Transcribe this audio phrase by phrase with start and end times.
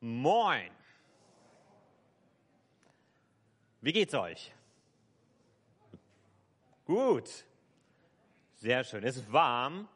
[0.00, 0.70] Moin.
[3.80, 4.52] Wie geht's euch?
[6.84, 7.44] Gut.
[8.56, 9.04] Sehr schön.
[9.04, 9.88] Es ist warm,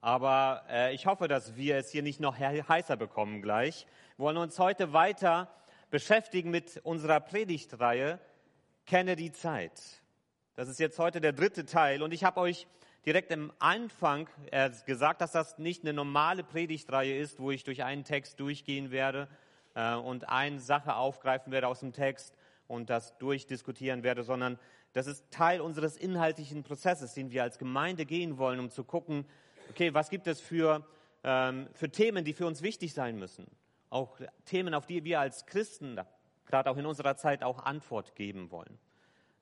[0.00, 3.86] aber äh, ich hoffe, dass wir es hier nicht noch heißer bekommen gleich.
[4.16, 5.48] Wir wollen uns heute weiter
[5.90, 8.18] beschäftigen mit unserer Predigtreihe
[8.86, 9.80] Kenne die Zeit.
[10.54, 12.66] Das ist jetzt heute der dritte Teil und ich habe euch
[13.06, 14.28] direkt im Anfang
[14.86, 19.28] gesagt, dass das nicht eine normale Predigtreihe ist, wo ich durch einen Text durchgehen werde
[19.74, 22.34] äh, und eine Sache aufgreifen werde aus dem Text
[22.68, 24.58] und das durchdiskutieren werde, sondern
[24.92, 29.24] das ist Teil unseres inhaltlichen Prozesses, den wir als Gemeinde gehen wollen, um zu gucken,
[29.70, 30.86] okay, was gibt es für,
[31.24, 33.46] ähm, für Themen, die für uns wichtig sein müssen?
[33.90, 35.98] Auch Themen, auf die wir als Christen,
[36.46, 38.78] gerade auch in unserer Zeit, auch Antwort geben wollen.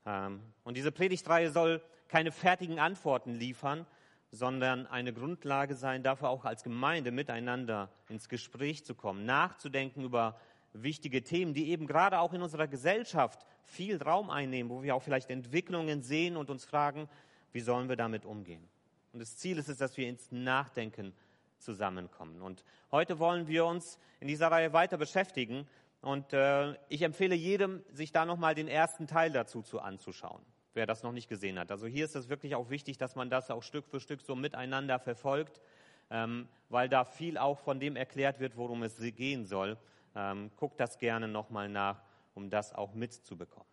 [0.07, 3.87] Ähm, und diese Predigtreihe soll keine fertigen Antworten liefern,
[4.33, 10.39] sondern eine Grundlage sein, dafür auch als Gemeinde miteinander ins Gespräch zu kommen, nachzudenken über
[10.73, 15.03] wichtige Themen, die eben gerade auch in unserer Gesellschaft viel Raum einnehmen, wo wir auch
[15.03, 17.09] vielleicht Entwicklungen sehen und uns fragen,
[17.53, 18.69] wie sollen wir damit umgehen.
[19.13, 21.13] Und das Ziel ist es, dass wir ins Nachdenken
[21.59, 22.43] zusammenkommen.
[22.43, 25.69] Und heute wollen wir uns in dieser Reihe weiter beschäftigen.
[26.01, 30.43] Und äh, ich empfehle jedem, sich da nochmal den ersten Teil dazu zu anzuschauen,
[30.75, 31.71] wer das noch nicht gesehen hat.
[31.71, 34.35] Also hier ist es wirklich auch wichtig, dass man das auch Stück für Stück so
[34.35, 35.61] miteinander verfolgt,
[36.11, 39.77] ähm, weil da viel auch von dem erklärt wird, worum es gehen soll.
[40.15, 42.03] Ähm, guckt das gerne nochmal nach,
[42.35, 43.69] um das auch mitzubekommen.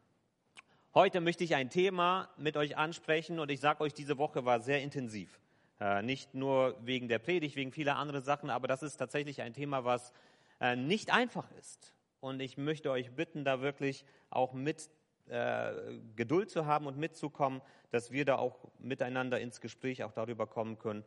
[0.93, 4.59] Heute möchte ich ein Thema mit euch ansprechen und ich sage euch, diese Woche war
[4.59, 5.39] sehr intensiv.
[5.79, 9.53] Äh, nicht nur wegen der Predigt, wegen vieler anderer Sachen, aber das ist tatsächlich ein
[9.53, 10.11] Thema, was
[10.59, 11.93] äh, nicht einfach ist.
[12.19, 14.89] Und ich möchte euch bitten, da wirklich auch mit
[15.29, 15.73] äh,
[16.15, 17.61] Geduld zu haben und mitzukommen,
[17.91, 21.03] dass wir da auch miteinander ins Gespräch auch darüber kommen können,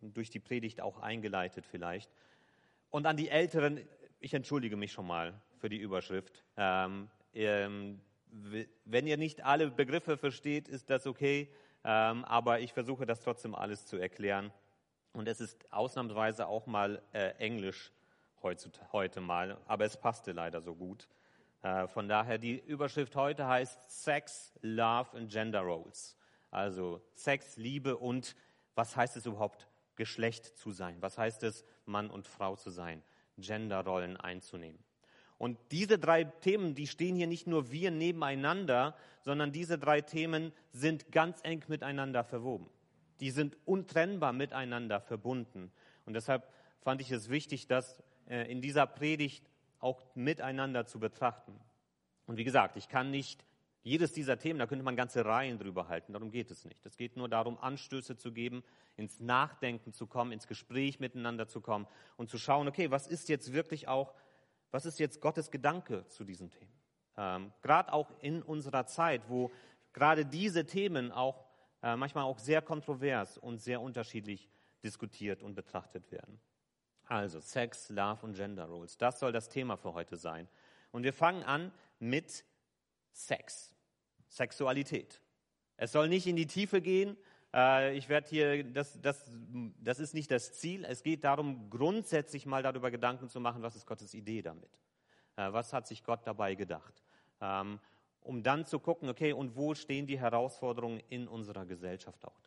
[0.00, 2.10] durch die Predigt auch eingeleitet vielleicht.
[2.90, 3.80] Und an die Älteren,
[4.20, 6.44] ich entschuldige mich schon mal für die Überschrift.
[6.56, 8.00] Ähm, ähm,
[8.84, 11.48] wenn ihr nicht alle Begriffe versteht, ist das okay,
[11.84, 14.52] ähm, aber ich versuche das trotzdem alles zu erklären.
[15.12, 17.92] Und es ist ausnahmsweise auch mal äh, Englisch
[18.42, 21.08] heute, heute mal, aber es passte leider so gut.
[21.66, 26.16] Äh, von daher, die Überschrift heute heißt Sex, Love and Gender Roles.
[26.52, 28.36] Also Sex, Liebe und
[28.76, 29.66] was heißt es überhaupt,
[29.96, 30.96] Geschlecht zu sein?
[31.00, 33.02] Was heißt es, Mann und Frau zu sein?
[33.36, 34.78] Genderrollen einzunehmen.
[35.38, 40.52] Und diese drei Themen, die stehen hier nicht nur wir nebeneinander, sondern diese drei Themen
[40.72, 42.70] sind ganz eng miteinander verwoben.
[43.18, 45.72] Die sind untrennbar miteinander verbunden.
[46.04, 46.48] Und deshalb
[46.80, 49.50] fand ich es wichtig, das äh, in dieser Predigt
[49.86, 51.58] auch miteinander zu betrachten.
[52.26, 53.44] Und wie gesagt, ich kann nicht
[53.82, 56.84] jedes dieser Themen, da könnte man ganze Reihen drüber halten, darum geht es nicht.
[56.84, 58.64] Es geht nur darum, Anstöße zu geben,
[58.96, 61.86] ins Nachdenken zu kommen, ins Gespräch miteinander zu kommen
[62.16, 64.12] und zu schauen, okay, was ist jetzt wirklich auch,
[64.72, 66.72] was ist jetzt Gottes Gedanke zu diesen Themen?
[67.16, 69.52] Ähm, gerade auch in unserer Zeit, wo
[69.92, 71.44] gerade diese Themen auch
[71.80, 74.50] äh, manchmal auch sehr kontrovers und sehr unterschiedlich
[74.82, 76.40] diskutiert und betrachtet werden.
[77.06, 78.96] Also Sex, Love und Gender Roles.
[78.98, 80.48] Das soll das Thema für heute sein.
[80.90, 82.44] Und wir fangen an mit
[83.12, 83.74] Sex.
[84.28, 85.20] Sexualität.
[85.76, 87.16] Es soll nicht in die Tiefe gehen.
[87.54, 89.30] Äh, ich werde hier, das, das,
[89.78, 90.84] das ist nicht das Ziel.
[90.84, 94.70] Es geht darum, grundsätzlich mal darüber Gedanken zu machen, was ist Gottes Idee damit?
[95.36, 97.02] Äh, was hat sich Gott dabei gedacht?
[97.40, 97.78] Ähm,
[98.20, 102.40] um dann zu gucken, okay, und wo stehen die Herausforderungen in unserer Gesellschaft auch?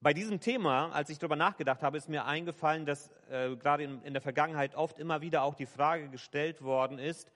[0.00, 4.02] Bei diesem Thema, als ich darüber nachgedacht habe, ist mir eingefallen, dass äh, gerade in,
[4.02, 7.32] in, der Vergangenheit oft immer wieder auch die Frage gestellt worden ist,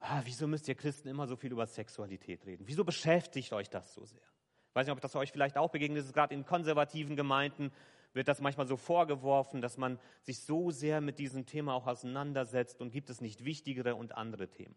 [0.00, 2.64] ah, wieso müsst ihr Christen immer so viel über Sexualität reden?
[2.66, 4.20] Wieso beschäftigt euch das so sehr?
[4.68, 7.72] Ich weiß nicht, ob das euch vielleicht auch begegnet ist, gerade in konservativen Gemeinden
[8.12, 12.80] wird das manchmal so vorgeworfen, dass man sich so sehr mit diesem Thema auch auseinandersetzt
[12.80, 14.74] und gibt es nicht wichtigere und andere Themen.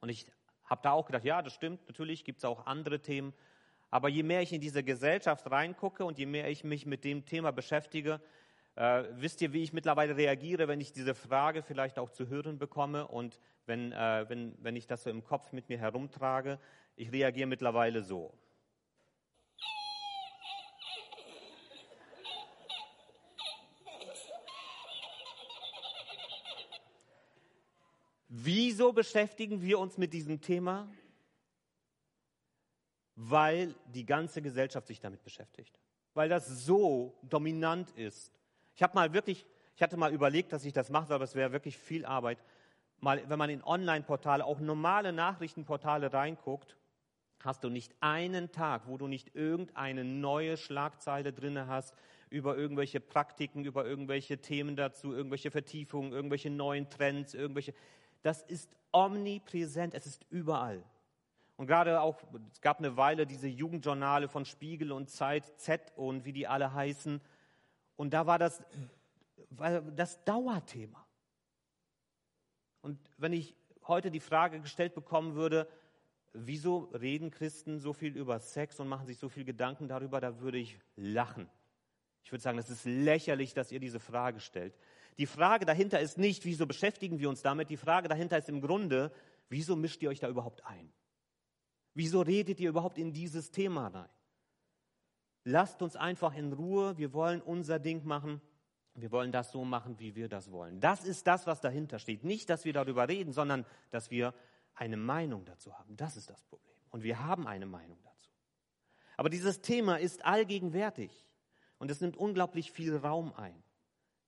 [0.00, 0.26] Und ich
[0.64, 3.32] habe da auch gedacht, ja, das stimmt, natürlich gibt es auch andere Themen,
[3.92, 7.26] aber je mehr ich in diese Gesellschaft reingucke und je mehr ich mich mit dem
[7.26, 8.22] Thema beschäftige,
[8.74, 12.58] äh, wisst ihr, wie ich mittlerweile reagiere, wenn ich diese Frage vielleicht auch zu hören
[12.58, 16.58] bekomme und wenn, äh, wenn, wenn ich das so im Kopf mit mir herumtrage?
[16.96, 18.32] Ich reagiere mittlerweile so.
[28.26, 30.88] Wieso beschäftigen wir uns mit diesem Thema?
[33.14, 35.78] Weil die ganze Gesellschaft sich damit beschäftigt.
[36.14, 38.32] Weil das so dominant ist.
[38.74, 41.52] Ich habe mal wirklich, ich hatte mal überlegt, dass ich das mache, aber es wäre
[41.52, 42.38] wirklich viel Arbeit.
[43.00, 46.76] Mal, wenn man in Online-Portale, auch normale Nachrichtenportale reinguckt,
[47.40, 51.94] hast du nicht einen Tag, wo du nicht irgendeine neue Schlagzeile drinne hast
[52.30, 57.74] über irgendwelche Praktiken, über irgendwelche Themen dazu, irgendwelche Vertiefungen, irgendwelche neuen Trends, irgendwelche.
[58.22, 60.82] Das ist omnipräsent, es ist überall.
[61.62, 62.20] Und gerade auch,
[62.50, 66.74] es gab eine Weile diese Jugendjournale von Spiegel und Zeit, Z und wie die alle
[66.74, 67.20] heißen.
[67.94, 68.64] Und da war das,
[69.48, 71.06] war das Dauerthema.
[72.80, 73.54] Und wenn ich
[73.86, 75.68] heute die Frage gestellt bekommen würde,
[76.32, 80.40] wieso reden Christen so viel über Sex und machen sich so viel Gedanken darüber, da
[80.40, 81.48] würde ich lachen.
[82.24, 84.76] Ich würde sagen, das ist lächerlich, dass ihr diese Frage stellt.
[85.16, 87.70] Die Frage dahinter ist nicht, wieso beschäftigen wir uns damit?
[87.70, 89.12] Die Frage dahinter ist im Grunde,
[89.48, 90.92] wieso mischt ihr euch da überhaupt ein?
[91.94, 94.08] Wieso redet ihr überhaupt in dieses Thema rein?
[95.44, 98.40] Lasst uns einfach in Ruhe, wir wollen unser Ding machen,
[98.94, 100.80] wir wollen das so machen, wie wir das wollen.
[100.80, 102.24] Das ist das, was dahinter steht.
[102.24, 104.34] Nicht, dass wir darüber reden, sondern dass wir
[104.74, 105.96] eine Meinung dazu haben.
[105.96, 106.74] Das ist das Problem.
[106.90, 108.30] Und wir haben eine Meinung dazu.
[109.16, 111.26] Aber dieses Thema ist allgegenwärtig
[111.78, 113.62] und es nimmt unglaublich viel Raum ein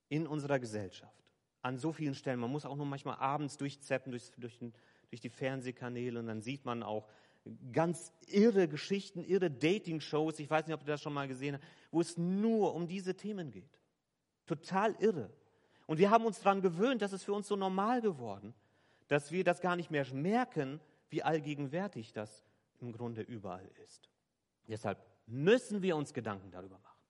[0.09, 1.25] in unserer Gesellschaft.
[1.63, 2.41] An so vielen Stellen.
[2.41, 4.59] Man muss auch nur manchmal abends durchzeppen durch, durch,
[5.09, 7.09] durch die Fernsehkanäle und dann sieht man auch
[7.73, 11.64] ganz irre Geschichten, irre Dating-Shows, ich weiß nicht, ob ihr das schon mal gesehen habt,
[11.91, 13.79] wo es nur um diese Themen geht.
[14.46, 15.31] Total irre.
[15.87, 18.55] Und wir haben uns daran gewöhnt, das ist für uns so normal geworden,
[19.08, 20.81] dass wir das gar nicht mehr merken,
[21.11, 22.44] wie allgegenwärtig das
[22.81, 24.08] im Grunde überall ist.
[24.67, 27.00] Deshalb müssen wir uns Gedanken darüber machen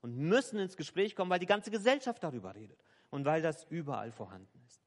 [0.00, 4.10] und müssen ins Gespräch kommen, weil die ganze Gesellschaft darüber redet und weil das überall
[4.10, 4.80] vorhanden ist.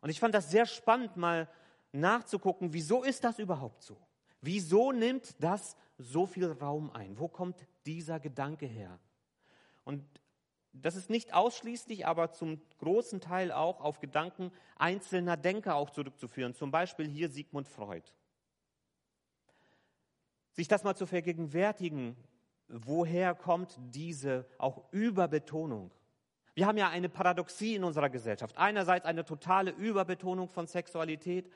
[0.00, 1.48] Und ich fand das sehr spannend, mal
[1.92, 3.98] nachzugucken, wieso ist das überhaupt so?
[4.40, 7.18] Wieso nimmt das so viel Raum ein?
[7.18, 8.98] Wo kommt dieser Gedanke her?
[9.84, 10.04] Und
[10.72, 16.54] das ist nicht ausschließlich, aber zum großen Teil auch auf Gedanken einzelner Denker auch zurückzuführen.
[16.54, 18.08] Zum Beispiel hier Sigmund Freud.
[20.52, 22.16] Sich das mal zu vergegenwärtigen,
[22.68, 25.90] woher kommt diese auch Überbetonung?
[26.54, 28.56] Wir haben ja eine Paradoxie in unserer Gesellschaft.
[28.58, 31.50] Einerseits eine totale Überbetonung von Sexualität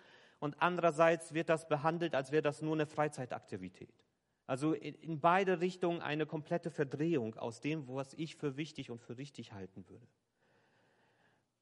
[0.44, 3.94] und andererseits wird das behandelt, als wäre das nur eine Freizeitaktivität.
[4.46, 9.16] Also in, beide Richtungen eine komplette Verdrehung aus dem, was ich für wichtig und für
[9.16, 10.06] richtig halten würde.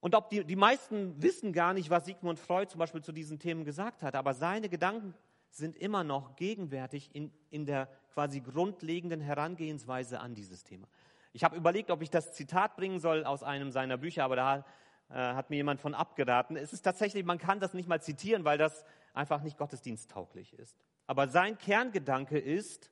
[0.00, 3.38] Und ob die, die meisten wissen gar nicht, was Sigmund Freud zum Beispiel zu diesen
[3.38, 5.14] Themen gesagt hat, aber seine Gedanken
[5.48, 10.88] sind immer noch gegenwärtig in, in der quasi grundlegenden Herangehensweise an dieses Thema.
[11.32, 14.64] Ich habe überlegt, ob ich das Zitat bringen soll aus einem seiner Bücher, aber da
[15.12, 16.56] äh, hat mir jemand von abgeraten.
[16.56, 20.76] Es ist tatsächlich, man kann das nicht mal zitieren, weil das einfach nicht gottesdiensttauglich ist.
[21.06, 22.90] Aber sein Kerngedanke ist,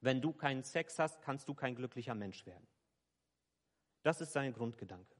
[0.00, 2.66] wenn du keinen Sex hast, kannst du kein glücklicher Mensch werden.
[4.02, 5.16] Das ist sein Grundgedanke.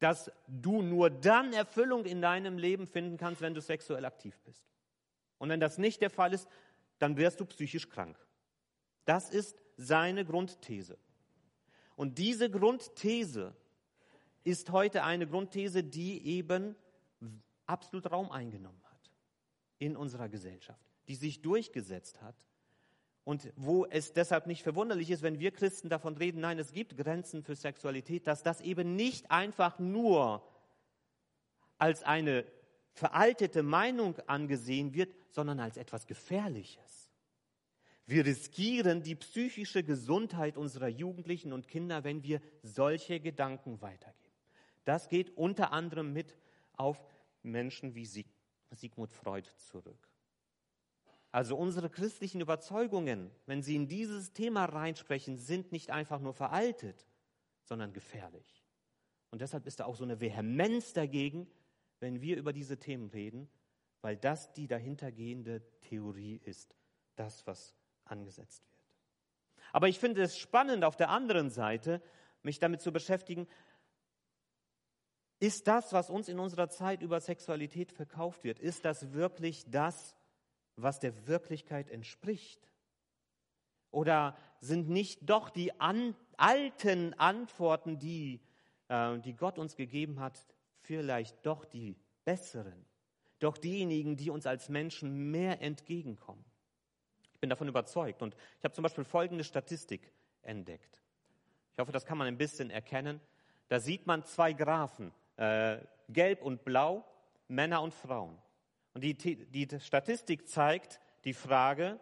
[0.00, 4.66] Dass du nur dann Erfüllung in deinem Leben finden kannst, wenn du sexuell aktiv bist.
[5.38, 6.48] Und wenn das nicht der Fall ist,
[6.98, 8.18] dann wirst du psychisch krank.
[9.06, 10.98] Das ist seine Grundthese.
[11.96, 13.54] Und diese Grundthese
[14.44, 16.76] ist heute eine Grundthese, die eben
[17.66, 19.10] absolut Raum eingenommen hat
[19.78, 22.36] in unserer Gesellschaft, die sich durchgesetzt hat
[23.24, 26.96] und wo es deshalb nicht verwunderlich ist, wenn wir Christen davon reden, nein, es gibt
[26.96, 30.46] Grenzen für Sexualität, dass das eben nicht einfach nur
[31.78, 32.44] als eine
[32.92, 37.10] veraltete Meinung angesehen wird, sondern als etwas Gefährliches.
[38.06, 44.23] Wir riskieren die psychische Gesundheit unserer Jugendlichen und Kinder, wenn wir solche Gedanken weitergeben.
[44.84, 46.36] Das geht unter anderem mit
[46.74, 46.98] auf
[47.42, 48.26] Menschen wie Sieg,
[48.70, 50.08] Sigmund Freud zurück.
[51.30, 57.06] Also unsere christlichen Überzeugungen, wenn sie in dieses Thema reinsprechen, sind nicht einfach nur veraltet,
[57.64, 58.62] sondern gefährlich.
[59.30, 61.50] Und deshalb ist da auch so eine Vehemenz dagegen,
[61.98, 63.48] wenn wir über diese Themen reden,
[64.00, 66.76] weil das die dahintergehende Theorie ist,
[67.16, 68.84] das, was angesetzt wird.
[69.72, 72.00] Aber ich finde es spannend, auf der anderen Seite
[72.42, 73.48] mich damit zu beschäftigen,
[75.40, 80.16] ist das, was uns in unserer Zeit über Sexualität verkauft wird, ist das wirklich das,
[80.76, 82.68] was der Wirklichkeit entspricht?
[83.90, 88.40] Oder sind nicht doch die an, alten Antworten, die,
[88.88, 90.38] äh, die Gott uns gegeben hat,
[90.80, 92.84] vielleicht doch die besseren?
[93.38, 96.44] Doch diejenigen, die uns als Menschen mehr entgegenkommen?
[97.32, 98.22] Ich bin davon überzeugt.
[98.22, 100.12] Und ich habe zum Beispiel folgende Statistik
[100.42, 101.02] entdeckt.
[101.72, 103.20] Ich hoffe, das kann man ein bisschen erkennen.
[103.68, 107.04] Da sieht man zwei Graphen äh, gelb und blau,
[107.48, 108.38] Männer und Frauen.
[108.94, 111.98] Und die, die Statistik zeigt die Frage,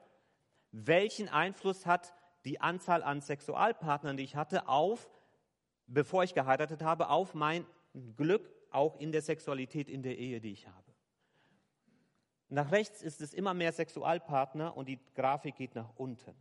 [0.73, 5.11] welchen Einfluss hat die Anzahl an Sexualpartnern, die ich hatte, auf,
[5.87, 7.67] bevor ich geheiratet habe, auf mein
[8.17, 10.93] Glück auch in der Sexualität in der Ehe, die ich habe.
[12.49, 16.35] Nach rechts ist es immer mehr Sexualpartner und die Grafik geht nach unten.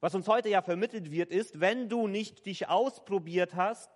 [0.00, 3.90] Was uns heute ja vermittelt wird, ist, wenn du nicht dich ausprobiert hast,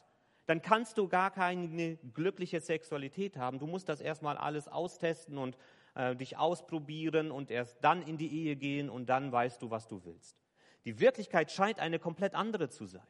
[0.51, 3.61] dann kannst du gar keine glückliche Sexualität haben.
[3.61, 5.57] Du musst das erstmal alles austesten und
[5.95, 9.87] äh, dich ausprobieren und erst dann in die Ehe gehen und dann weißt du, was
[9.87, 10.37] du willst.
[10.85, 13.07] Die Wirklichkeit scheint eine komplett andere zu sein.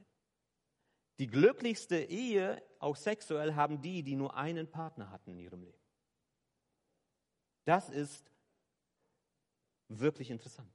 [1.19, 5.81] Die glücklichste Ehe, auch sexuell, haben die, die nur einen Partner hatten in ihrem Leben.
[7.65, 8.31] Das ist
[9.89, 10.71] wirklich interessant.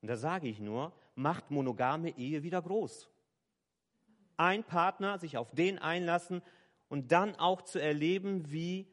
[0.00, 3.10] Und da sage ich nur, macht monogame Ehe wieder groß.
[4.36, 6.42] Ein Partner, sich auf den einlassen
[6.88, 8.88] und dann auch zu erleben, wie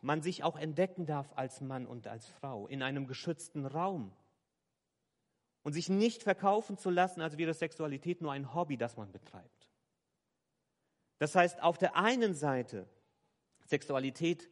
[0.00, 4.12] man sich auch entdecken darf als Mann und als Frau in einem geschützten Raum.
[5.62, 9.68] Und sich nicht verkaufen zu lassen, als wäre Sexualität nur ein Hobby, das man betreibt.
[11.18, 12.88] Das heißt, auf der einen Seite
[13.64, 14.48] Sexualität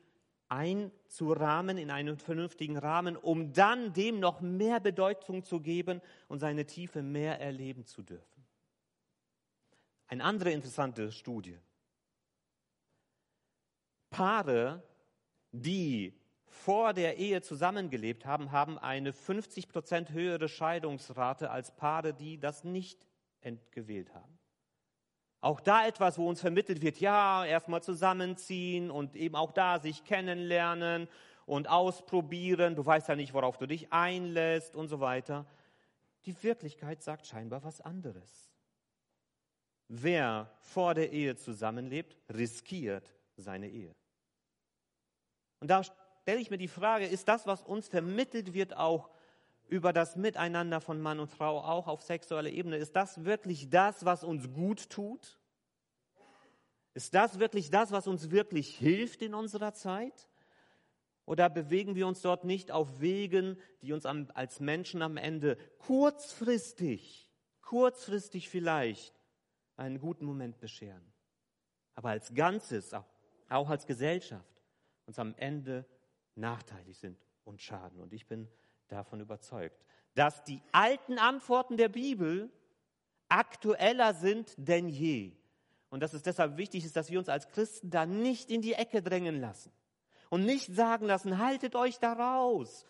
[0.48, 6.66] einzurahmen in einen vernünftigen Rahmen, um dann dem noch mehr Bedeutung zu geben und seine
[6.66, 8.33] Tiefe mehr erleben zu dürfen.
[10.06, 11.58] Eine andere interessante Studie.
[14.10, 14.82] Paare,
[15.50, 16.14] die
[16.46, 22.64] vor der Ehe zusammengelebt haben, haben eine 50 Prozent höhere Scheidungsrate als Paare, die das
[22.64, 23.06] nicht
[23.40, 24.38] entgewählt haben.
[25.40, 30.04] Auch da etwas, wo uns vermittelt wird, ja, erstmal zusammenziehen und eben auch da sich
[30.04, 31.08] kennenlernen
[31.44, 32.76] und ausprobieren.
[32.76, 35.44] Du weißt ja nicht, worauf du dich einlässt und so weiter.
[36.24, 38.53] Die Wirklichkeit sagt scheinbar was anderes.
[39.88, 43.94] Wer vor der Ehe zusammenlebt, riskiert seine Ehe.
[45.60, 49.10] Und da stelle ich mir die Frage, ist das, was uns vermittelt wird, auch
[49.68, 52.76] über das Miteinander von Mann und Frau auch auf sexueller Ebene.
[52.76, 55.38] Ist das wirklich das, was uns gut tut?
[56.92, 60.28] Ist das wirklich das, was uns wirklich hilft in unserer Zeit?
[61.26, 67.30] Oder bewegen wir uns dort nicht auf Wegen, die uns als Menschen am Ende kurzfristig,
[67.62, 69.13] kurzfristig vielleicht
[69.76, 71.04] einen guten Moment bescheren,
[71.94, 72.94] aber als Ganzes,
[73.48, 74.62] auch als Gesellschaft,
[75.06, 75.84] uns am Ende
[76.34, 78.00] nachteilig sind und schaden?
[78.00, 78.48] Und ich bin
[78.88, 82.50] davon überzeugt, dass die alten Antworten der Bibel
[83.28, 85.32] aktueller sind denn je.
[85.90, 88.74] Und dass es deshalb wichtig ist, dass wir uns als Christen da nicht in die
[88.74, 89.72] Ecke drängen lassen
[90.28, 92.84] und nicht sagen lassen, haltet euch da raus.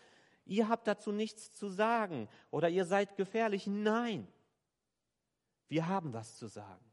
[0.45, 3.67] Ihr habt dazu nichts zu sagen oder ihr seid gefährlich.
[3.67, 4.27] Nein,
[5.67, 6.83] wir haben was zu sagen.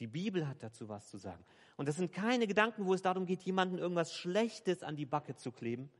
[0.00, 1.44] Die Bibel hat dazu was zu sagen.
[1.76, 5.36] Und das sind keine Gedanken, wo es darum geht, jemandem irgendwas Schlechtes an die Backe
[5.36, 5.90] zu kleben,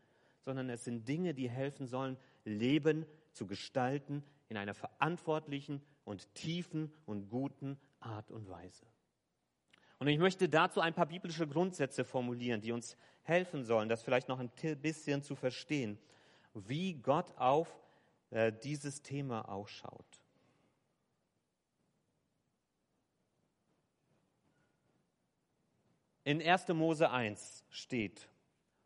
[0.40, 6.93] sondern es sind Dinge, die helfen sollen, Leben zu gestalten in einer verantwortlichen und tiefen
[7.07, 8.87] und guten Art und Weise.
[9.99, 14.28] Und ich möchte dazu ein paar biblische Grundsätze formulieren, die uns helfen sollen, das vielleicht
[14.28, 14.50] noch ein
[14.83, 15.99] bisschen zu verstehen,
[16.52, 17.69] wie Gott auf
[18.31, 20.24] äh, dieses Thema ausschaut.
[26.25, 26.69] In 1.
[26.69, 28.28] Mose 1 steht,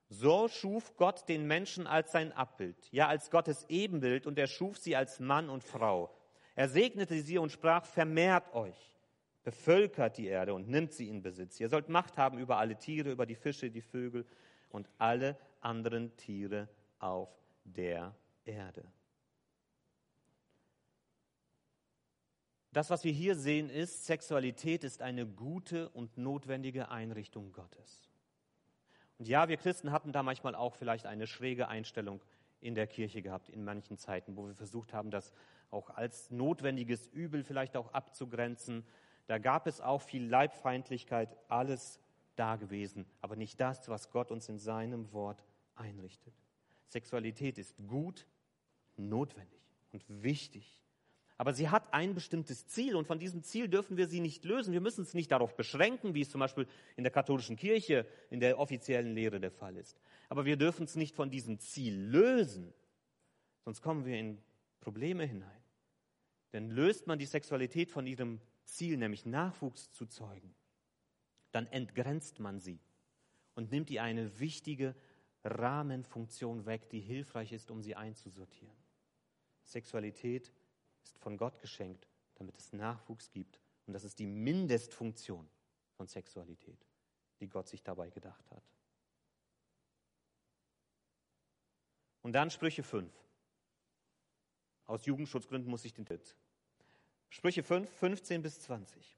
[0.09, 4.77] so schuf Gott den Menschen als sein Abbild, ja als Gottes Ebenbild, und er schuf
[4.77, 6.13] sie als Mann und Frau.
[6.57, 8.99] Er segnete sie und sprach, vermehrt euch,
[9.45, 11.61] bevölkert die Erde und nimmt sie in Besitz.
[11.61, 14.27] Ihr sollt Macht haben über alle Tiere, über die Fische, die Vögel
[14.71, 16.69] und alle anderen Tiere
[16.99, 17.29] auf
[17.63, 18.85] der Erde.
[22.73, 28.09] Das, was wir hier sehen, ist, Sexualität ist eine gute und notwendige Einrichtung Gottes.
[29.19, 32.23] Und ja, wir Christen hatten da manchmal auch vielleicht eine schräge Einstellung
[32.61, 35.33] in der Kirche gehabt, in manchen Zeiten, wo wir versucht haben, das
[35.71, 38.85] auch als notwendiges Übel vielleicht auch abzugrenzen.
[39.27, 42.01] Da gab es auch viel Leibfeindlichkeit, alles
[42.37, 45.45] da gewesen, aber nicht das, was Gott uns in seinem Wort
[45.75, 46.35] einrichtet.
[46.89, 48.27] Sexualität ist gut,
[48.97, 49.61] notwendig
[49.93, 50.83] und wichtig.
[51.39, 54.73] Aber sie hat ein bestimmtes Ziel und von diesem Ziel dürfen wir sie nicht lösen.
[54.73, 56.67] Wir müssen es nicht darauf beschränken, wie es zum Beispiel
[56.97, 60.01] in der katholischen Kirche in der offiziellen Lehre der Fall ist.
[60.29, 62.75] Aber wir dürfen es nicht von diesem Ziel lösen,
[63.65, 64.43] sonst kommen wir in
[64.81, 65.63] Probleme hinein.
[66.53, 70.55] Denn löst man die Sexualität von ihrem Ziel, nämlich Nachwuchs zu zeugen,
[71.53, 72.81] dann entgrenzt man sie
[73.55, 74.97] und nimmt ihr eine wichtige
[75.45, 78.77] Rahmenfunktion weg, die hilfreich ist, um sie einzusortieren.
[79.65, 80.53] Sexualität
[81.09, 83.61] ist von Gott geschenkt, damit es Nachwuchs gibt.
[83.87, 85.49] Und das ist die Mindestfunktion
[85.97, 86.87] von Sexualität,
[87.41, 88.63] die Gott sich dabei gedacht hat.
[92.23, 93.11] Und dann Sprüche 5.
[94.87, 96.21] Aus Jugendschutzgründen muss ich den Tipp.
[97.31, 99.17] Sprüche 5, 15 bis 20.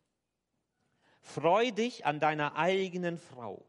[1.21, 3.65] Freu dich an deiner eigenen Frau,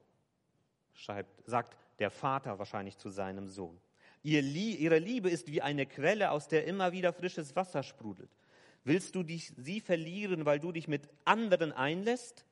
[0.94, 3.80] schreibt, sagt der Vater wahrscheinlich zu seinem Sohn.
[4.24, 8.30] Ihre Liebe ist wie eine Quelle, aus der immer wieder frisches Wasser sprudelt.
[8.84, 12.46] Willst du dich, sie verlieren, weil du dich mit anderen einlässt?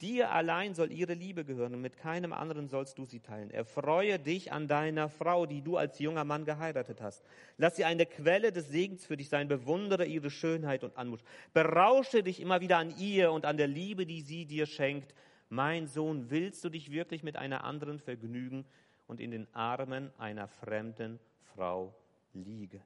[0.00, 3.50] Dir allein soll ihre Liebe gehören und mit keinem anderen sollst du sie teilen.
[3.50, 7.24] Erfreue dich an deiner Frau, die du als junger Mann geheiratet hast.
[7.56, 9.48] Lass sie eine Quelle des Segens für dich sein.
[9.48, 11.20] Bewundere ihre Schönheit und Anmut.
[11.52, 15.14] Berausche dich immer wieder an ihr und an der Liebe, die sie dir schenkt.
[15.48, 18.66] Mein Sohn, willst du dich wirklich mit einer anderen vergnügen
[19.08, 21.18] und in den Armen einer fremden
[21.54, 21.92] Frau
[22.32, 22.82] liegen?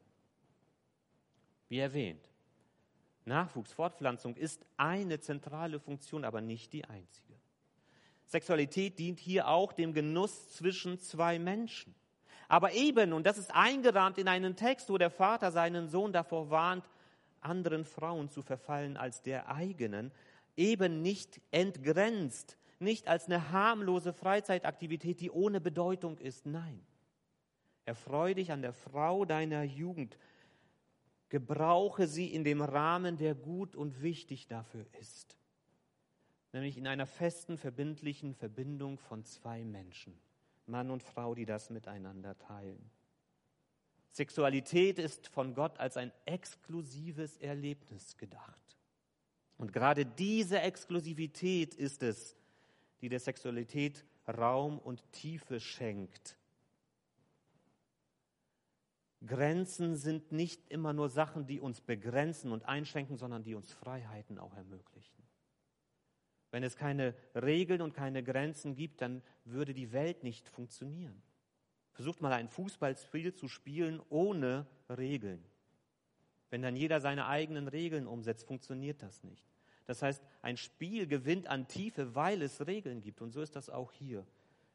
[1.68, 2.26] Wie erwähnt,
[3.24, 7.34] Nachwuchs, Fortpflanzung ist eine zentrale Funktion, aber nicht die einzige.
[8.26, 11.94] Sexualität dient hier auch dem Genuss zwischen zwei Menschen.
[12.48, 16.50] Aber eben, und das ist eingerahmt in einen Text, wo der Vater seinen Sohn davor
[16.50, 16.88] warnt,
[17.40, 20.12] anderen Frauen zu verfallen als der eigenen,
[20.56, 26.46] eben nicht entgrenzt, nicht als eine harmlose Freizeitaktivität, die ohne Bedeutung ist.
[26.46, 26.84] Nein.
[27.84, 30.18] Erfreu dich an der Frau deiner Jugend,
[31.30, 35.36] gebrauche sie in dem Rahmen, der gut und wichtig dafür ist.
[36.52, 40.18] Nämlich in einer festen, verbindlichen Verbindung von zwei Menschen,
[40.66, 42.90] Mann und Frau, die das miteinander teilen.
[44.10, 48.76] Sexualität ist von Gott als ein exklusives Erlebnis gedacht.
[49.56, 52.36] Und gerade diese Exklusivität ist es,
[53.02, 56.38] die der Sexualität Raum und Tiefe schenkt
[59.26, 64.38] Grenzen sind nicht immer nur Sachen, die uns begrenzen und einschränken, sondern die uns Freiheiten
[64.38, 65.22] auch ermöglichen.
[66.50, 71.22] Wenn es keine Regeln und keine Grenzen gibt, dann würde die Welt nicht funktionieren.
[71.92, 75.44] Versucht mal ein Fußballspiel zu spielen ohne Regeln.
[76.50, 79.51] Wenn dann jeder seine eigenen Regeln umsetzt, funktioniert das nicht.
[79.86, 83.20] Das heißt, ein Spiel gewinnt an Tiefe, weil es Regeln gibt.
[83.20, 84.26] Und so ist das auch hier.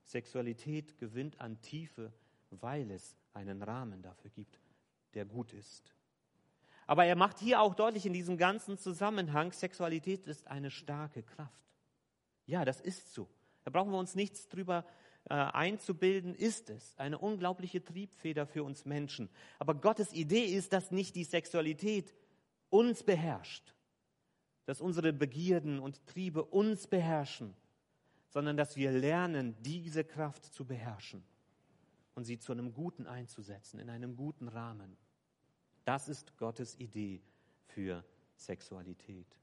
[0.04, 2.12] Sexualität gewinnt an Tiefe,
[2.50, 4.60] weil es einen Rahmen dafür gibt,
[5.14, 5.94] der gut ist.
[6.86, 11.68] Aber er macht hier auch deutlich in diesem ganzen Zusammenhang, Sexualität ist eine starke Kraft.
[12.46, 13.28] Ja, das ist so.
[13.66, 14.86] Da brauchen wir uns nichts drüber
[15.30, 16.98] äh, einzubilden, ist es.
[16.98, 19.30] Eine unglaubliche Triebfeder für uns Menschen.
[19.60, 22.14] Aber Gottes Idee ist, dass nicht die Sexualität
[22.70, 23.76] uns beherrscht,
[24.68, 27.56] dass unsere Begierden und Triebe uns beherrschen,
[28.28, 31.24] sondern dass wir lernen, diese Kraft zu beherrschen
[32.16, 34.98] und sie zu einem Guten einzusetzen, in einem guten Rahmen.
[35.86, 37.22] Das ist Gottes Idee
[37.68, 38.04] für
[38.36, 39.38] Sexualität.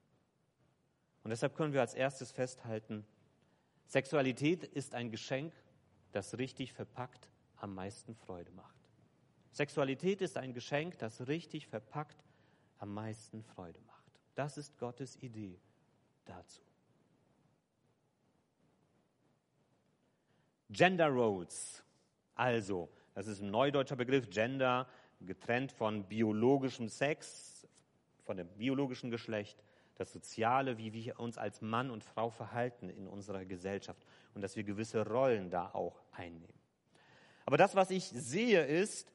[1.23, 3.07] Und deshalb können wir als erstes festhalten,
[3.87, 5.55] Sexualität ist ein Geschenk,
[6.13, 8.91] das richtig verpackt am meisten Freude macht.
[9.53, 12.23] Sexualität ist ein Geschenk, das richtig verpackt
[12.77, 13.94] am meisten Freude macht.
[14.35, 15.59] Das ist Gottes Idee
[16.25, 16.61] dazu.
[20.71, 21.85] Gender Roles
[22.35, 24.89] also, das ist ein neudeutscher Begriff, Gender,
[25.21, 27.67] getrennt von biologischem Sex,
[28.25, 29.63] von dem biologischen Geschlecht,
[29.97, 34.57] das Soziale, wie wir uns als Mann und Frau verhalten in unserer Gesellschaft und dass
[34.57, 36.59] wir gewisse Rollen da auch einnehmen.
[37.47, 39.13] Aber das, was ich sehe, ist,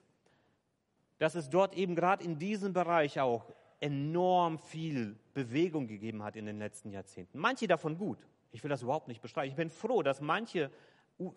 [1.17, 6.46] dass es dort eben gerade in diesem Bereich auch enorm viel Bewegung gegeben hat in
[6.46, 7.39] den letzten Jahrzehnten.
[7.39, 8.20] Manche davon gut.
[8.52, 9.50] Ich will das überhaupt nicht bestreiten.
[9.50, 10.72] Ich bin froh, dass manche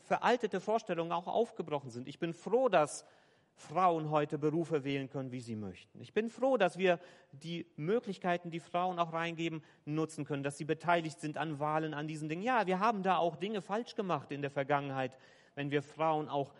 [0.01, 2.09] veraltete Vorstellungen auch aufgebrochen sind.
[2.09, 3.05] Ich bin froh, dass
[3.55, 6.01] Frauen heute Berufe wählen können, wie sie möchten.
[6.01, 6.99] Ich bin froh, dass wir
[7.33, 12.09] die Möglichkeiten, die Frauen auch reingeben, nutzen können, dass sie beteiligt sind an Wahlen, an
[12.09, 12.43] diesen Dingen.
[12.43, 15.19] Ja, wir haben da auch Dinge falsch gemacht in der Vergangenheit,
[15.55, 16.55] wenn wir Frauen auch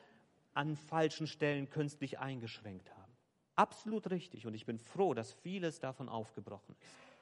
[0.55, 3.02] an falschen Stellen künstlich eingeschränkt haben.
[3.55, 4.47] Absolut richtig.
[4.47, 7.13] Und ich bin froh, dass vieles davon aufgebrochen ist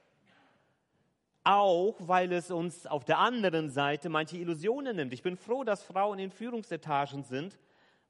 [1.44, 5.12] auch weil es uns auf der anderen Seite manche Illusionen nimmt.
[5.12, 7.58] Ich bin froh, dass Frauen in Führungsetagen sind,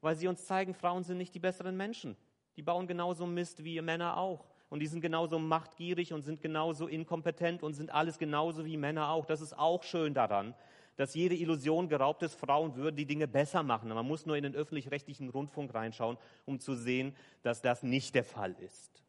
[0.01, 2.17] weil sie uns zeigen, Frauen sind nicht die besseren Menschen.
[2.57, 4.45] Die bauen genauso Mist wie Männer auch.
[4.69, 9.09] Und die sind genauso machtgierig und sind genauso inkompetent und sind alles genauso wie Männer
[9.09, 9.25] auch.
[9.25, 10.53] Das ist auch schön daran,
[10.95, 13.89] dass jede Illusion geraubt ist, Frauen würden die Dinge besser machen.
[13.89, 18.23] Man muss nur in den öffentlich-rechtlichen Rundfunk reinschauen, um zu sehen, dass das nicht der
[18.23, 19.03] Fall ist.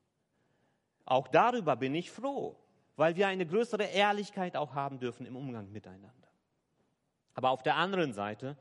[1.05, 2.57] Auch darüber bin ich froh
[2.97, 6.29] weil wir eine größere Ehrlichkeit auch haben dürfen im Umgang miteinander.
[7.35, 8.57] Aber auf der anderen Seite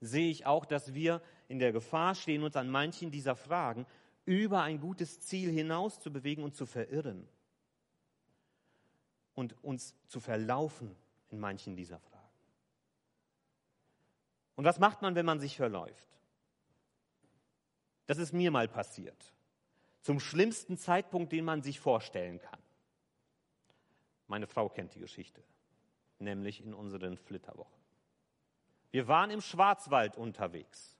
[0.00, 3.86] sehe ich auch, dass wir in der Gefahr stehen, uns an manchen dieser Fragen
[4.24, 7.26] über ein gutes Ziel hinaus zu bewegen und zu verirren
[9.34, 10.94] und uns zu verlaufen
[11.30, 12.17] in manchen dieser Fragen.
[14.58, 16.18] Und was macht man, wenn man sich verläuft?
[18.06, 19.32] Das ist mir mal passiert.
[20.00, 22.58] Zum schlimmsten Zeitpunkt, den man sich vorstellen kann.
[24.26, 25.44] Meine Frau kennt die Geschichte,
[26.18, 27.80] nämlich in unseren Flitterwochen.
[28.90, 30.98] Wir waren im Schwarzwald unterwegs.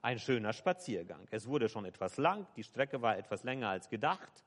[0.00, 1.28] ein schöner Spaziergang.
[1.30, 4.42] Es wurde schon etwas lang, die Strecke war etwas länger als gedacht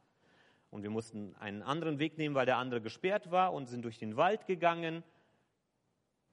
[0.72, 4.00] und wir mussten einen anderen Weg nehmen, weil der andere gesperrt war und sind durch
[4.00, 5.04] den Wald gegangen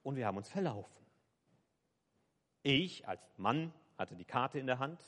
[0.02, 0.99] und wir haben uns verlaufen.
[2.62, 5.00] Ich als Mann hatte die Karte in der Hand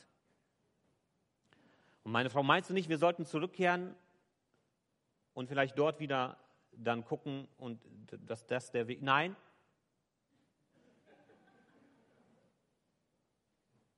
[2.03, 3.95] und meine Frau meinst du nicht, wir sollten zurückkehren
[5.33, 6.37] und vielleicht dort wieder
[6.71, 7.79] dann gucken und
[8.27, 9.01] dass das der Weg.
[9.01, 9.35] Nein,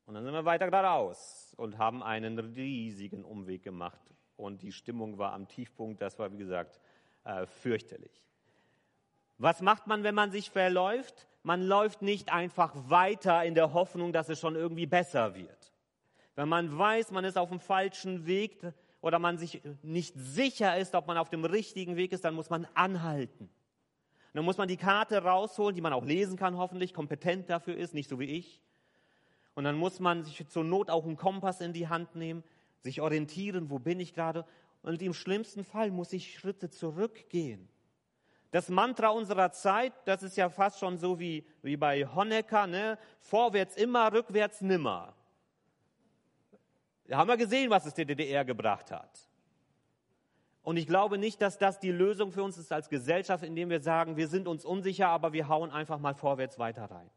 [0.05, 4.01] Und dann sind wir weiter geradeaus und haben einen riesigen Umweg gemacht.
[4.37, 6.79] Und die Stimmung war am Tiefpunkt, das war, wie gesagt,
[7.23, 8.24] äh, fürchterlich.
[9.37, 11.27] Was macht man, wenn man sich verläuft?
[11.43, 15.73] Man läuft nicht einfach weiter in der Hoffnung, dass es schon irgendwie besser wird.
[16.35, 18.59] Wenn man weiß, man ist auf dem falschen Weg
[19.01, 22.49] oder man sich nicht sicher ist, ob man auf dem richtigen Weg ist, dann muss
[22.49, 23.49] man anhalten.
[24.33, 27.93] dann muss man die Karte rausholen, die man auch lesen kann, hoffentlich kompetent dafür ist,
[27.93, 28.61] nicht so wie ich.
[29.53, 32.43] Und dann muss man sich zur Not auch einen Kompass in die Hand nehmen,
[32.81, 34.45] sich orientieren, wo bin ich gerade.
[34.81, 37.69] Und im schlimmsten Fall muss ich Schritte zurückgehen.
[38.55, 42.97] Das Mantra unserer Zeit, das ist ja fast schon so wie, wie bei Honecker, ne?
[43.19, 45.13] vorwärts immer, rückwärts nimmer.
[47.05, 49.27] Da haben wir gesehen, was es der DDR gebracht hat.
[50.63, 53.81] Und ich glaube nicht, dass das die Lösung für uns ist als Gesellschaft, indem wir
[53.81, 57.09] sagen, wir sind uns unsicher, aber wir hauen einfach mal vorwärts weiter rein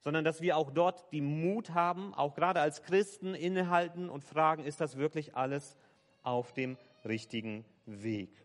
[0.00, 4.64] sondern dass wir auch dort die Mut haben, auch gerade als Christen innehalten und fragen,
[4.64, 5.76] ist das wirklich alles
[6.24, 8.42] auf dem richtigen Weg?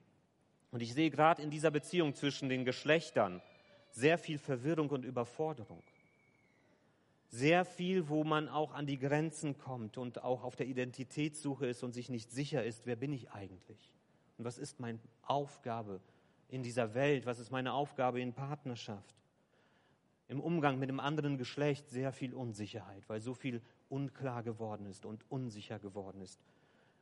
[0.77, 3.41] Und ich sehe gerade in dieser Beziehung zwischen den Geschlechtern
[3.89, 5.81] sehr viel Verwirrung und Überforderung.
[7.29, 11.81] Sehr viel, wo man auch an die Grenzen kommt und auch auf der Identitätssuche ist
[11.81, 13.91] und sich nicht sicher ist, wer bin ich eigentlich?
[14.37, 15.99] Und was ist meine Aufgabe
[16.47, 17.25] in dieser Welt?
[17.25, 19.15] Was ist meine Aufgabe in Partnerschaft?
[20.27, 25.07] im Umgang mit dem anderen Geschlecht sehr viel Unsicherheit, weil so viel unklar geworden ist
[25.07, 26.39] und unsicher geworden ist.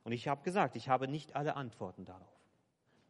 [0.05, 2.35] Und ich habe gesagt, ich habe nicht alle Antworten darauf.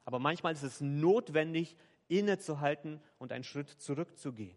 [0.06, 1.76] Aber manchmal ist es notwendig,
[2.08, 4.56] innezuhalten und einen Schritt zurückzugehen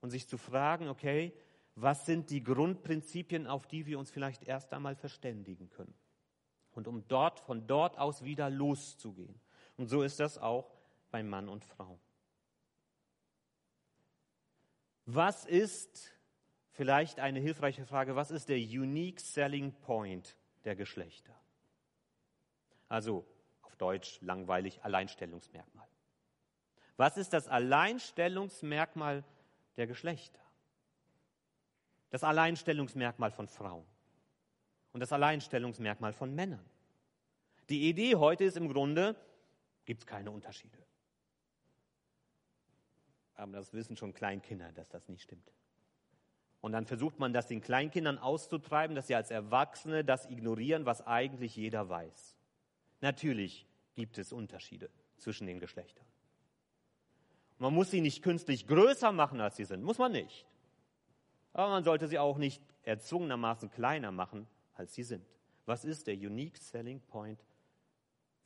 [0.00, 1.32] und sich zu fragen, okay,
[1.74, 5.94] was sind die Grundprinzipien, auf die wir uns vielleicht erst einmal verständigen können?
[6.72, 9.40] Und um dort, von dort aus wieder loszugehen.
[9.76, 10.70] Und so ist das auch
[11.10, 11.98] bei Mann und Frau.
[15.06, 16.12] Was ist,
[16.72, 21.34] vielleicht eine hilfreiche Frage, was ist der Unique Selling Point der Geschlechter?
[22.88, 23.26] Also
[23.72, 25.86] auf Deutsch langweilig Alleinstellungsmerkmal.
[26.98, 29.24] Was ist das Alleinstellungsmerkmal
[29.76, 30.40] der Geschlechter?
[32.10, 33.86] Das Alleinstellungsmerkmal von Frauen
[34.92, 36.64] und das Alleinstellungsmerkmal von Männern.
[37.70, 39.16] Die Idee heute ist im Grunde,
[39.86, 40.78] gibt es keine Unterschiede.
[43.34, 45.50] Aber das wissen schon Kleinkinder, dass das nicht stimmt.
[46.60, 51.04] Und dann versucht man das den Kleinkindern auszutreiben, dass sie als Erwachsene das ignorieren, was
[51.06, 52.36] eigentlich jeder weiß.
[53.02, 54.88] Natürlich gibt es Unterschiede
[55.18, 56.06] zwischen den Geschlechtern.
[57.58, 59.82] Man muss sie nicht künstlich größer machen, als sie sind.
[59.82, 60.46] Muss man nicht.
[61.52, 65.26] Aber man sollte sie auch nicht erzwungenermaßen kleiner machen, als sie sind.
[65.66, 67.44] Was ist der Unique Selling Point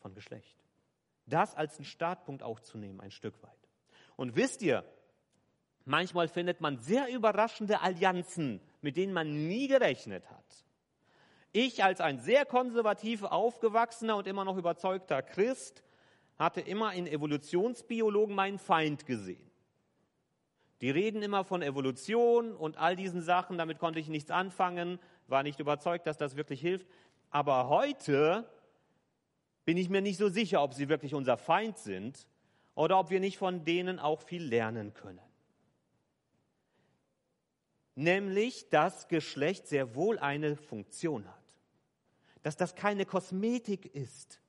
[0.00, 0.56] von Geschlecht?
[1.26, 3.68] Das als einen Startpunkt auch zu nehmen, ein Stück weit.
[4.16, 4.84] Und wisst ihr,
[5.84, 10.65] manchmal findet man sehr überraschende Allianzen, mit denen man nie gerechnet hat.
[11.58, 15.82] Ich als ein sehr konservativ aufgewachsener und immer noch überzeugter Christ
[16.38, 19.50] hatte immer in Evolutionsbiologen meinen Feind gesehen.
[20.82, 25.42] Die reden immer von Evolution und all diesen Sachen, damit konnte ich nichts anfangen, war
[25.42, 26.86] nicht überzeugt, dass das wirklich hilft.
[27.30, 28.46] Aber heute
[29.64, 32.28] bin ich mir nicht so sicher, ob sie wirklich unser Feind sind,
[32.74, 35.22] oder ob wir nicht von denen auch viel lernen können.
[37.94, 41.35] Nämlich, dass Geschlecht sehr wohl eine Funktion hat.
[42.46, 44.40] Dass das keine Kosmetik ist,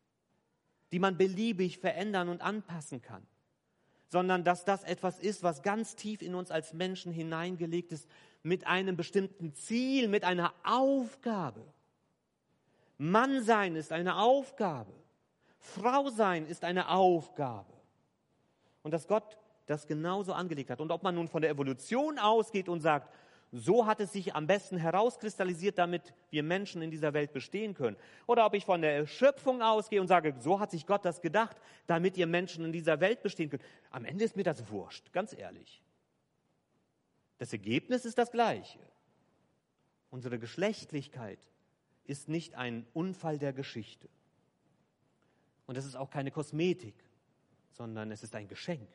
[0.91, 3.25] die man beliebig verändern und anpassen kann,
[4.07, 8.07] sondern dass das etwas ist, was ganz tief in uns als Menschen hineingelegt ist,
[8.43, 11.65] mit einem bestimmten Ziel, mit einer Aufgabe.
[12.99, 14.93] Mann sein ist eine Aufgabe.
[15.57, 17.73] Frau sein ist eine Aufgabe
[18.83, 20.81] und dass Gott das genauso angelegt hat.
[20.81, 23.11] Und ob man nun von der Evolution ausgeht und sagt,
[23.51, 27.95] so hat es sich am besten herauskristallisiert, damit wir Menschen in dieser Welt bestehen können.
[28.25, 31.57] Oder ob ich von der Schöpfung ausgehe und sage, so hat sich Gott das gedacht,
[31.85, 33.63] damit ihr Menschen in dieser Welt bestehen könnt.
[33.89, 35.81] Am Ende ist mir das wurscht, ganz ehrlich.
[37.37, 38.79] Das Ergebnis ist das gleiche.
[40.09, 41.39] Unsere Geschlechtlichkeit
[42.05, 44.09] ist nicht ein Unfall der Geschichte.
[45.65, 46.95] Und es ist auch keine Kosmetik
[47.77, 48.89] sondern es ist ein Geschenk.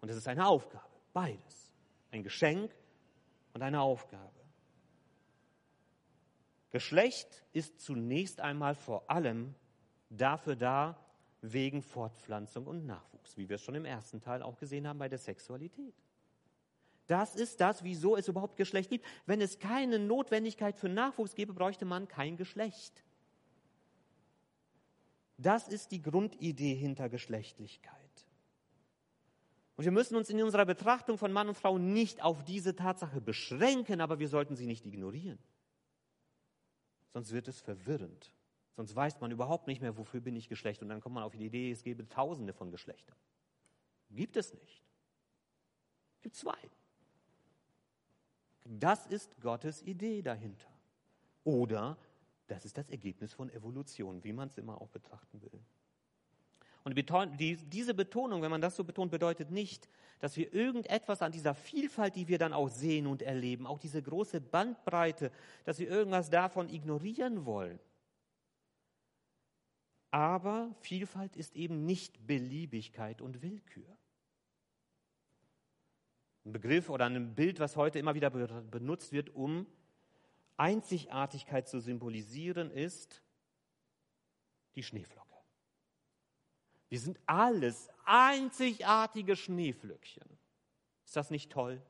[0.00, 1.72] Und es ist eine Aufgabe, beides.
[2.10, 2.70] Ein Geschenk
[3.54, 4.40] und eine Aufgabe.
[6.70, 9.54] Geschlecht ist zunächst einmal vor allem
[10.08, 10.98] dafür da,
[11.42, 15.08] wegen Fortpflanzung und Nachwuchs, wie wir es schon im ersten Teil auch gesehen haben bei
[15.08, 15.94] der Sexualität.
[17.08, 19.04] Das ist das, wieso es überhaupt Geschlecht gibt.
[19.26, 23.04] Wenn es keine Notwendigkeit für Nachwuchs gäbe, bräuchte man kein Geschlecht.
[25.36, 28.01] Das ist die Grundidee hinter Geschlechtlichkeit.
[29.76, 33.20] Und wir müssen uns in unserer Betrachtung von Mann und Frau nicht auf diese Tatsache
[33.20, 35.38] beschränken, aber wir sollten sie nicht ignorieren.
[37.12, 38.32] Sonst wird es verwirrend.
[38.76, 40.82] Sonst weiß man überhaupt nicht mehr, wofür bin ich Geschlecht.
[40.82, 43.16] Und dann kommt man auf die Idee, es gäbe tausende von Geschlechtern.
[44.10, 44.82] Gibt es nicht.
[46.16, 46.58] Es gibt zwei.
[48.64, 50.68] Das ist Gottes Idee dahinter.
[51.44, 51.98] Oder
[52.46, 55.60] das ist das Ergebnis von Evolution, wie man es immer auch betrachten will.
[56.84, 61.54] Und diese Betonung, wenn man das so betont, bedeutet nicht, dass wir irgendetwas an dieser
[61.54, 65.30] Vielfalt, die wir dann auch sehen und erleben, auch diese große Bandbreite,
[65.64, 67.78] dass wir irgendwas davon ignorieren wollen.
[70.10, 73.86] Aber Vielfalt ist eben nicht Beliebigkeit und Willkür.
[76.44, 79.66] Ein Begriff oder ein Bild, was heute immer wieder benutzt wird, um
[80.56, 83.22] Einzigartigkeit zu symbolisieren, ist
[84.74, 85.31] die Schneeflocke.
[86.92, 90.28] Wir sind alles einzigartige Schneeflöckchen.
[91.06, 91.80] Ist das nicht toll?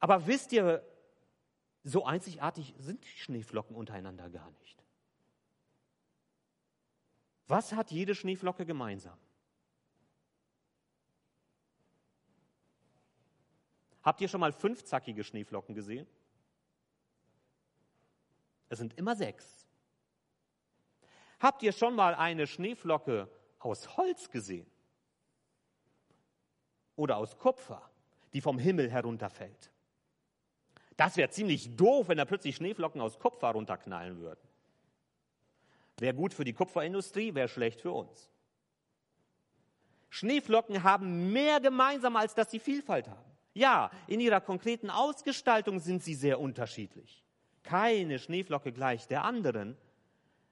[0.00, 0.84] Aber wisst ihr,
[1.84, 4.82] so einzigartig sind die Schneeflocken untereinander gar nicht.
[7.46, 9.16] Was hat jede Schneeflocke gemeinsam?
[14.02, 16.08] Habt ihr schon mal fünfzackige Schneeflocken gesehen?
[18.70, 19.55] Es sind immer sechs.
[21.38, 24.70] Habt ihr schon mal eine Schneeflocke aus Holz gesehen?
[26.96, 27.82] Oder aus Kupfer,
[28.32, 29.70] die vom Himmel herunterfällt?
[30.96, 34.40] Das wäre ziemlich doof, wenn da plötzlich Schneeflocken aus Kupfer runterknallen würden.
[35.98, 38.30] Wäre gut für die Kupferindustrie, wäre schlecht für uns.
[40.08, 43.30] Schneeflocken haben mehr gemeinsam, als dass sie Vielfalt haben.
[43.52, 47.22] Ja, in ihrer konkreten Ausgestaltung sind sie sehr unterschiedlich.
[47.62, 49.76] Keine Schneeflocke gleich der anderen,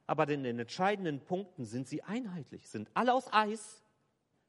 [0.07, 3.83] aber in den entscheidenden Punkten sind sie einheitlich, sind alle aus Eis,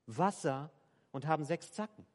[0.06, 0.70] Wasser
[1.12, 2.06] und haben sechs Zacken.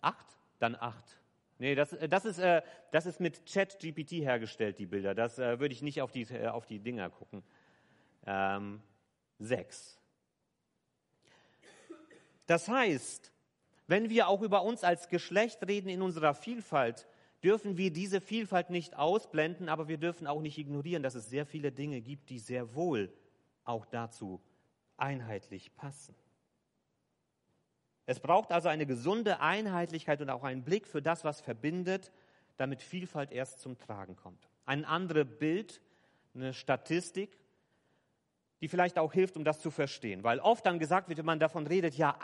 [0.00, 0.26] Acht?
[0.58, 1.18] Dann acht.
[1.58, 5.14] Nee, das, äh, das, ist, äh, das ist mit Chat-GPT hergestellt, die Bilder.
[5.14, 7.42] Das äh, würde ich nicht auf die, äh, auf die Dinger gucken.
[8.26, 8.82] Ähm,
[9.38, 9.98] sechs.
[12.46, 13.32] Das heißt,
[13.86, 17.06] wenn wir auch über uns als Geschlecht reden in unserer Vielfalt,
[17.44, 21.44] dürfen wir diese Vielfalt nicht ausblenden, aber wir dürfen auch nicht ignorieren, dass es sehr
[21.44, 23.12] viele Dinge gibt, die sehr wohl
[23.64, 24.40] auch dazu
[24.96, 26.14] einheitlich passen.
[28.06, 32.12] Es braucht also eine gesunde Einheitlichkeit und auch einen Blick für das, was verbindet,
[32.56, 34.48] damit Vielfalt erst zum Tragen kommt.
[34.66, 35.80] Ein anderes Bild,
[36.34, 37.38] eine Statistik,
[38.60, 40.22] die vielleicht auch hilft, um das zu verstehen.
[40.22, 42.18] Weil oft dann gesagt wird, wenn man davon redet, ja,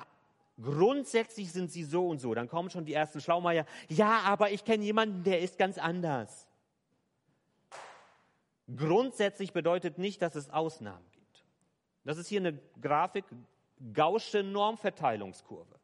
[0.62, 2.34] grundsätzlich sind sie so und so.
[2.34, 6.46] Dann kommen schon die ersten Schlaumeier, ja, aber ich kenne jemanden, der ist ganz anders.
[8.76, 11.44] Grundsätzlich bedeutet nicht, dass es Ausnahmen gibt.
[12.04, 13.24] Das ist hier eine Grafik,
[13.94, 15.80] Gaußsche Normverteilungskurve.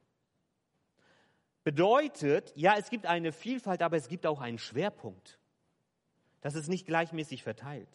[1.64, 5.38] Bedeutet, ja, es gibt eine Vielfalt, aber es gibt auch einen Schwerpunkt.
[6.42, 7.88] Das ist nicht gleichmäßig verteilt.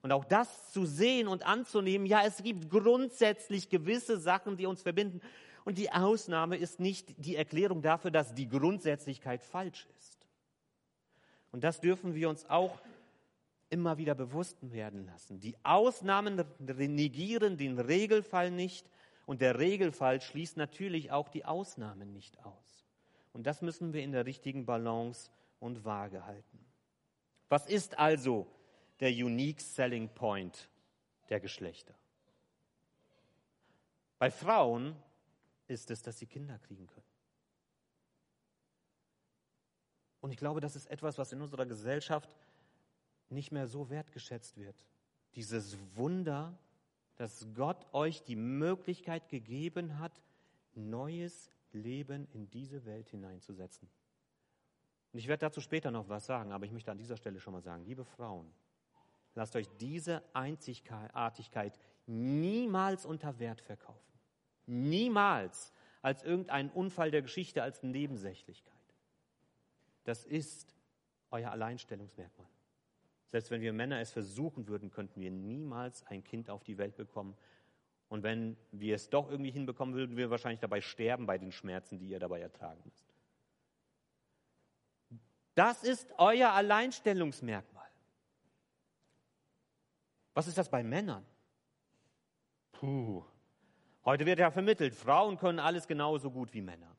[0.00, 4.82] Und auch das zu sehen und anzunehmen, ja, es gibt grundsätzlich gewisse Sachen, die uns
[4.82, 5.20] verbinden.
[5.64, 10.26] Und die Ausnahme ist nicht die Erklärung dafür, dass die Grundsätzlichkeit falsch ist.
[11.52, 12.80] Und das dürfen wir uns auch
[13.70, 15.40] immer wieder bewusst werden lassen.
[15.40, 18.86] Die Ausnahmen negieren den Regelfall nicht
[19.24, 22.86] und der Regelfall schließt natürlich auch die Ausnahmen nicht aus.
[23.32, 26.58] Und das müssen wir in der richtigen Balance und Waage halten.
[27.48, 28.46] Was ist also
[29.00, 30.68] der Unique Selling Point
[31.30, 31.94] der Geschlechter?
[34.18, 34.96] Bei Frauen
[35.72, 37.06] ist es, dass sie Kinder kriegen können.
[40.20, 42.30] Und ich glaube, das ist etwas, was in unserer Gesellschaft
[43.28, 44.86] nicht mehr so wertgeschätzt wird.
[45.34, 46.56] Dieses Wunder,
[47.16, 50.22] dass Gott euch die Möglichkeit gegeben hat,
[50.74, 53.88] neues Leben in diese Welt hineinzusetzen.
[55.12, 57.52] Und ich werde dazu später noch was sagen, aber ich möchte an dieser Stelle schon
[57.52, 58.50] mal sagen, liebe Frauen,
[59.34, 64.11] lasst euch diese Einzigartigkeit niemals unter Wert verkaufen.
[64.72, 68.72] Niemals als irgendein Unfall der Geschichte, als Nebensächlichkeit.
[70.04, 70.74] Das ist
[71.30, 72.48] euer Alleinstellungsmerkmal.
[73.30, 76.96] Selbst wenn wir Männer es versuchen würden, könnten wir niemals ein Kind auf die Welt
[76.96, 77.36] bekommen
[78.12, 81.98] Und wenn wir es doch irgendwie hinbekommen, würden wir wahrscheinlich dabei sterben bei den Schmerzen,
[81.98, 83.06] die ihr dabei ertragen müsst.
[85.54, 87.88] Das ist euer Alleinstellungsmerkmal.
[90.34, 91.24] Was ist das bei Männern?
[92.72, 93.24] Puh.
[94.04, 96.96] Heute wird ja vermittelt, Frauen können alles genauso gut wie Männer.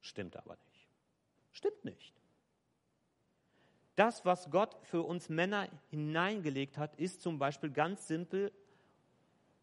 [0.00, 0.88] Stimmt aber nicht.
[1.50, 2.14] Stimmt nicht.
[3.96, 8.52] Das, was Gott für uns Männer hineingelegt hat, ist zum Beispiel ganz simpel,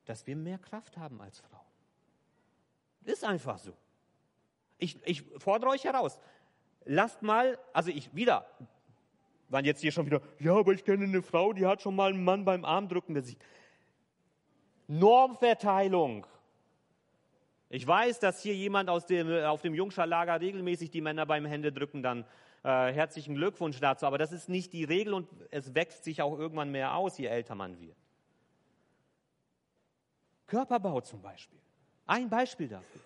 [0.03, 1.61] dass wir mehr Kraft haben als Frauen.
[3.05, 3.71] Ist einfach so.
[4.77, 6.19] Ich, ich fordere euch heraus.
[6.83, 8.45] Lasst mal, also ich wieder,
[9.47, 12.11] waren jetzt hier schon wieder, ja, aber ich kenne eine Frau, die hat schon mal
[12.11, 13.41] einen Mann beim Armdrücken besiegt.
[14.87, 16.25] Normverteilung.
[17.69, 22.03] Ich weiß, dass hier jemand aus dem, auf dem Jungscher regelmäßig die Männer beim Händedrücken
[22.03, 22.25] dann
[22.63, 24.05] äh, herzlichen Glückwunsch dazu.
[24.05, 27.25] Aber das ist nicht die Regel und es wächst sich auch irgendwann mehr aus, je
[27.25, 27.97] älter man wird.
[30.47, 31.59] Körperbau zum Beispiel.
[32.05, 33.01] Ein Beispiel dafür.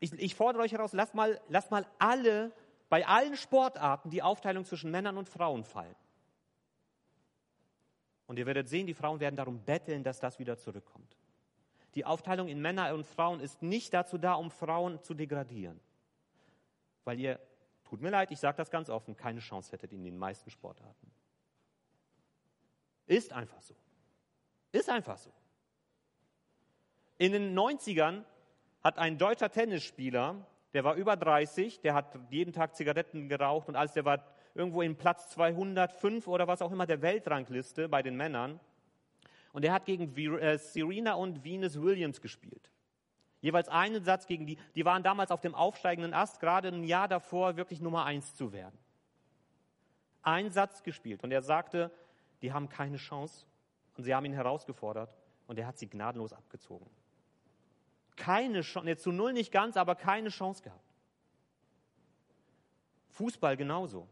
[0.00, 2.52] Ich, ich fordere euch heraus, lasst mal, lasst mal alle,
[2.88, 5.94] bei allen Sportarten die Aufteilung zwischen Männern und Frauen fallen.
[8.28, 11.16] Und ihr werdet sehen, die Frauen werden darum betteln, dass das wieder zurückkommt.
[11.94, 15.80] Die Aufteilung in Männer und Frauen ist nicht dazu da, um Frauen zu degradieren.
[17.04, 17.40] Weil ihr
[17.84, 21.10] tut mir leid, ich sage das ganz offen, keine Chance hättet in den meisten Sportarten.
[23.06, 23.74] Ist einfach so.
[24.72, 25.32] Ist einfach so.
[27.16, 28.24] In den 90ern
[28.84, 33.76] hat ein deutscher Tennisspieler, der war über 30, der hat jeden Tag Zigaretten geraucht und
[33.76, 34.22] alles, der war
[34.58, 38.58] irgendwo in Platz 205 oder was auch immer der Weltrangliste bei den Männern.
[39.52, 42.70] Und er hat gegen äh, Serena und Venus Williams gespielt.
[43.40, 47.06] Jeweils einen Satz gegen die, die waren damals auf dem aufsteigenden Ast, gerade ein Jahr
[47.06, 48.76] davor wirklich Nummer eins zu werden.
[50.22, 51.92] Ein Satz gespielt und er sagte,
[52.42, 53.46] die haben keine Chance
[53.96, 55.16] und sie haben ihn herausgefordert
[55.46, 56.90] und er hat sie gnadenlos abgezogen.
[58.16, 60.92] Keine Chance, zu null nicht ganz, aber keine Chance gehabt.
[63.10, 64.08] Fußball genauso.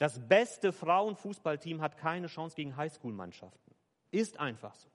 [0.00, 3.74] Das beste Frauenfußballteam hat keine Chance gegen Highschool-Mannschaften.
[4.10, 4.88] Ist einfach so.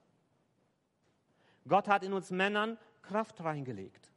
[1.68, 4.10] Gott hat in uns Männern Kraft reingelegt.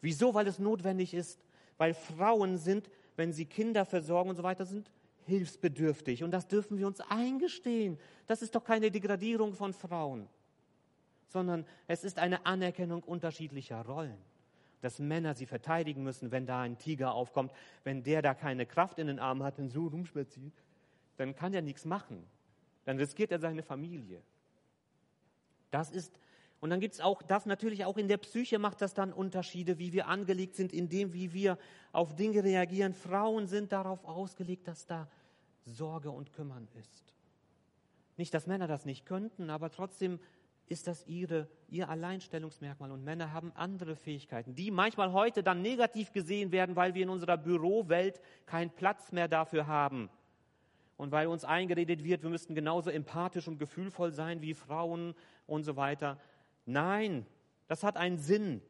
[0.00, 0.34] Wieso?
[0.34, 1.46] Weil es notwendig ist.
[1.78, 4.90] Weil Frauen sind, wenn sie Kinder versorgen und so weiter, sind
[5.24, 6.24] hilfsbedürftig.
[6.24, 7.96] Und das dürfen wir uns eingestehen.
[8.26, 10.28] Das ist doch keine Degradierung von Frauen,
[11.28, 14.18] sondern es ist eine Anerkennung unterschiedlicher Rollen.
[14.80, 17.52] Dass Männer sie verteidigen müssen, wenn da ein Tiger aufkommt,
[17.84, 20.54] wenn der da keine Kraft in den Armen hat und so rumspaziert,
[21.16, 22.24] dann kann er nichts machen.
[22.84, 24.22] Dann riskiert er seine Familie.
[25.70, 26.18] Das ist
[26.60, 29.78] und dann gibt es auch, das natürlich auch in der Psyche macht das dann Unterschiede,
[29.78, 31.58] wie wir angelegt sind, in dem, wie wir
[31.92, 32.94] auf Dinge reagieren.
[32.94, 35.08] Frauen sind darauf ausgelegt, dass da
[35.64, 37.14] Sorge und Kümmern ist.
[38.16, 40.18] Nicht, dass Männer das nicht könnten, aber trotzdem
[40.68, 42.90] ist das ihre, ihr Alleinstellungsmerkmal.
[42.90, 47.08] Und Männer haben andere Fähigkeiten, die manchmal heute dann negativ gesehen werden, weil wir in
[47.08, 50.10] unserer Bürowelt keinen Platz mehr dafür haben.
[50.96, 55.14] Und weil uns eingeredet wird, wir müssten genauso empathisch und gefühlvoll sein wie Frauen
[55.46, 56.18] und so weiter.
[56.64, 57.26] Nein,
[57.68, 58.62] das hat einen Sinn,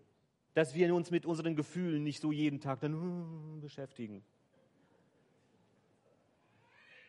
[0.55, 4.25] dass wir uns mit unseren Gefühlen nicht so jeden Tag dann uh, beschäftigen.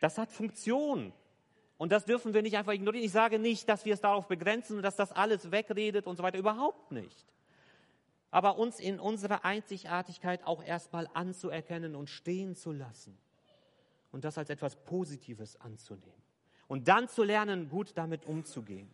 [0.00, 1.12] Das hat Funktion.
[1.78, 3.04] Und das dürfen wir nicht einfach ignorieren.
[3.04, 6.24] Ich sage nicht, dass wir es darauf begrenzen und dass das alles wegredet und so
[6.24, 6.38] weiter.
[6.38, 7.26] Überhaupt nicht.
[8.30, 13.16] Aber uns in unserer Einzigartigkeit auch erstmal anzuerkennen und stehen zu lassen.
[14.10, 16.22] Und das als etwas Positives anzunehmen.
[16.66, 18.90] Und dann zu lernen, gut damit umzugehen.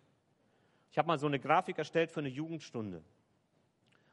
[0.93, 3.03] Ich habe mal so eine Grafik erstellt für eine Jugendstunde,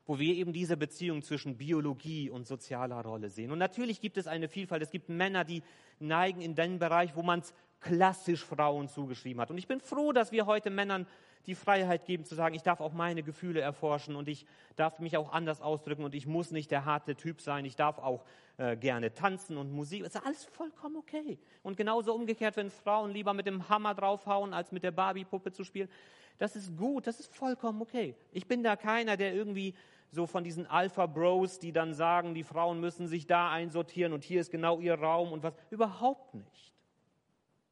[0.07, 3.51] wo wir eben diese Beziehung zwischen Biologie und sozialer Rolle sehen.
[3.51, 4.81] Und natürlich gibt es eine Vielfalt.
[4.81, 5.62] Es gibt Männer, die
[5.99, 9.52] neigen in den Bereich, wo man es klassisch Frauen zugeschrieben hat.
[9.52, 11.08] Und ich bin froh, dass wir heute Männern
[11.48, 15.17] die Freiheit geben zu sagen, ich darf auch meine Gefühle erforschen und ich darf mich
[15.17, 18.24] auch anders ausdrücken und ich muss nicht der harte Typ sein, ich darf auch
[18.58, 20.04] äh, gerne tanzen und Musik.
[20.04, 21.39] Ist alles vollkommen okay.
[21.63, 25.63] Und genauso umgekehrt, wenn Frauen lieber mit dem Hammer draufhauen, als mit der Barbie-Puppe zu
[25.63, 25.89] spielen.
[26.38, 28.15] Das ist gut, das ist vollkommen okay.
[28.32, 29.76] Ich bin da keiner, der irgendwie
[30.12, 34.41] so von diesen Alpha-Bros, die dann sagen, die Frauen müssen sich da einsortieren und hier
[34.41, 35.53] ist genau ihr Raum und was.
[35.70, 36.74] Überhaupt nicht.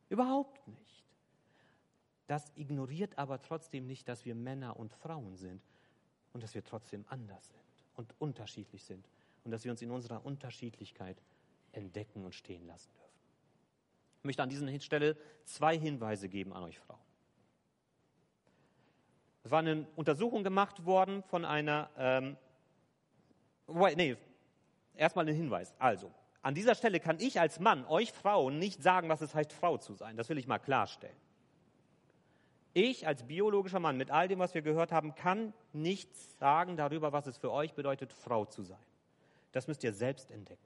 [0.10, 1.06] Überhaupt nicht.
[2.28, 5.62] Das ignoriert aber trotzdem nicht, dass wir Männer und Frauen sind
[6.34, 7.60] und dass wir trotzdem anders sind
[7.96, 9.08] und unterschiedlich sind
[9.44, 11.22] und dass wir uns in unserer Unterschiedlichkeit
[11.72, 13.10] entdecken und stehen lassen dürfen.
[14.20, 17.00] Ich möchte an dieser Stelle zwei Hinweise geben an euch Frauen.
[19.44, 22.38] Es war eine Untersuchung gemacht worden von einer, ähm,
[23.96, 24.18] nee,
[24.96, 25.74] erstmal ein Hinweis.
[25.80, 26.12] Also,
[26.42, 29.78] an dieser Stelle kann ich als Mann euch Frauen nicht sagen, was es heißt, Frau
[29.78, 30.16] zu sein.
[30.16, 31.16] Das will ich mal klarstellen.
[32.74, 37.12] Ich als biologischer Mann mit all dem, was wir gehört haben, kann nichts sagen darüber,
[37.12, 38.78] was es für euch bedeutet, Frau zu sein.
[39.52, 40.62] Das müsst ihr selbst entdecken.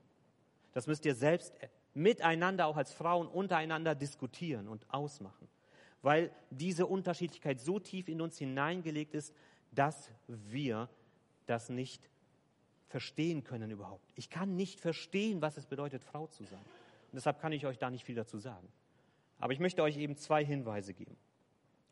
[0.73, 1.53] Das müsst ihr selbst
[1.93, 5.47] miteinander, auch als Frauen, untereinander diskutieren und ausmachen.
[6.01, 9.33] Weil diese Unterschiedlichkeit so tief in uns hineingelegt ist,
[9.71, 10.89] dass wir
[11.45, 12.09] das nicht
[12.93, 14.05] verstehen können überhaupt.
[14.13, 16.59] Ich kann nicht verstehen, was es bedeutet, Frau zu sein.
[16.59, 18.67] Und deshalb kann ich euch da nicht viel dazu sagen.
[19.39, 21.17] Aber ich möchte euch eben zwei Hinweise geben.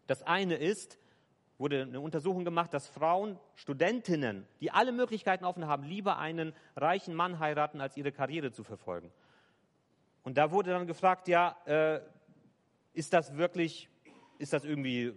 [0.06, 1.00] Das eine ist,
[1.58, 7.16] wurde eine Untersuchung gemacht, dass Frauen, Studentinnen, die alle Möglichkeiten offen haben, lieber einen reichen
[7.16, 9.12] Mann heiraten, als ihre Karriere zu verfolgen.
[10.22, 12.00] Und da wurde dann gefragt, ja, äh,
[12.94, 13.90] ist das wirklich,
[14.38, 15.14] ist das irgendwie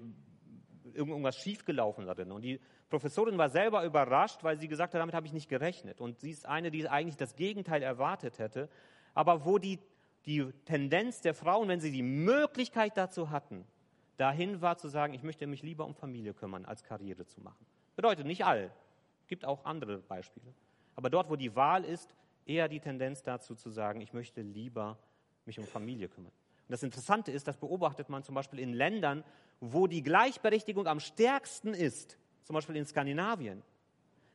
[0.94, 2.32] irgendwas schiefgelaufen darin?
[2.32, 2.58] Und die
[2.90, 6.00] Professorin war selber überrascht, weil sie gesagt hat, damit habe ich nicht gerechnet.
[6.00, 8.68] Und sie ist eine, die eigentlich das Gegenteil erwartet hätte.
[9.14, 9.78] Aber wo die,
[10.26, 13.66] die Tendenz der Frauen, wenn sie die Möglichkeit dazu hatten,
[14.16, 17.66] dahin war zu sagen, ich möchte mich lieber um Familie kümmern, als Karriere zu machen.
[17.96, 18.70] Bedeutet nicht all.
[19.26, 20.54] Gibt auch andere Beispiele.
[20.96, 22.14] Aber dort, wo die Wahl ist,
[22.46, 24.98] eher die Tendenz dazu zu sagen, ich möchte lieber
[25.46, 26.32] mich um Familie kümmern.
[26.66, 29.24] Und das Interessante ist, das beobachtet man zum Beispiel in Ländern,
[29.60, 33.62] wo die Gleichberechtigung am stärksten ist, zum Beispiel in Skandinavien,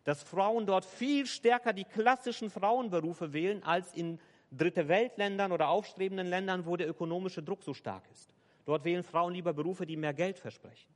[0.03, 4.19] dass Frauen dort viel stärker die klassischen Frauenberufe wählen als in
[4.51, 8.33] dritte Weltländern oder aufstrebenden Ländern, wo der ökonomische Druck so stark ist.
[8.65, 10.89] Dort wählen Frauen lieber Berufe, die mehr Geld versprechen.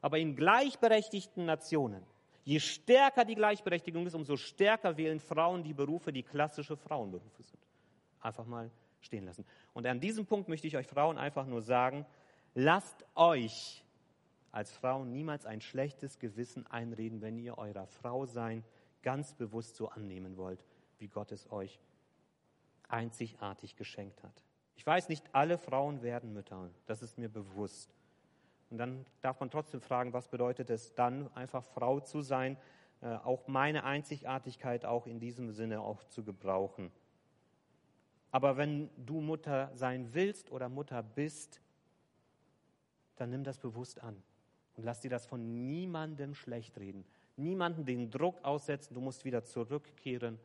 [0.00, 2.02] Aber in gleichberechtigten Nationen,
[2.44, 7.60] je stärker die Gleichberechtigung ist, umso stärker wählen Frauen die Berufe, die klassische Frauenberufe sind.
[8.20, 9.44] Einfach mal stehen lassen.
[9.72, 12.06] Und an diesem Punkt möchte ich euch Frauen einfach nur sagen,
[12.54, 13.84] lasst euch
[14.52, 18.64] als Frauen niemals ein schlechtes Gewissen einreden, wenn ihr eurer Frau sein
[19.02, 20.64] ganz bewusst so annehmen wollt,
[20.98, 21.78] wie Gott es euch
[22.88, 24.42] einzigartig geschenkt hat.
[24.76, 27.94] Ich weiß, nicht alle Frauen werden Mütter, das ist mir bewusst.
[28.70, 32.56] Und dann darf man trotzdem fragen, was bedeutet es dann, einfach Frau zu sein,
[33.00, 36.90] äh, auch meine Einzigartigkeit auch in diesem Sinne auch zu gebrauchen.
[38.30, 41.60] Aber wenn du Mutter sein willst oder Mutter bist,
[43.16, 44.22] dann nimm das bewusst an
[44.78, 47.04] und lass dir das von niemandem schlecht reden.
[47.36, 50.38] Niemanden den Druck aussetzen, du musst wieder zurückkehren,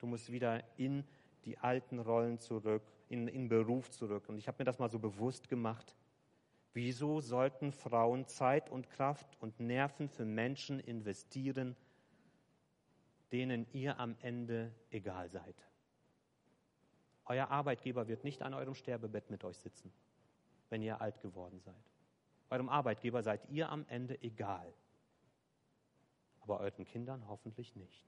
[0.00, 1.04] du musst wieder in
[1.44, 4.28] die alten Rollen zurück, in, in Beruf zurück.
[4.28, 5.94] Und ich habe mir das mal so bewusst gemacht.
[6.74, 11.76] Wieso sollten Frauen Zeit und Kraft und Nerven für Menschen investieren,
[13.30, 15.54] denen ihr am Ende egal seid?
[17.24, 19.92] Euer Arbeitgeber wird nicht an eurem Sterbebett mit euch sitzen,
[20.70, 21.95] wenn ihr alt geworden seid.
[22.50, 24.72] Eurem Arbeitgeber seid ihr am Ende egal,
[26.40, 28.06] aber euren Kindern hoffentlich nicht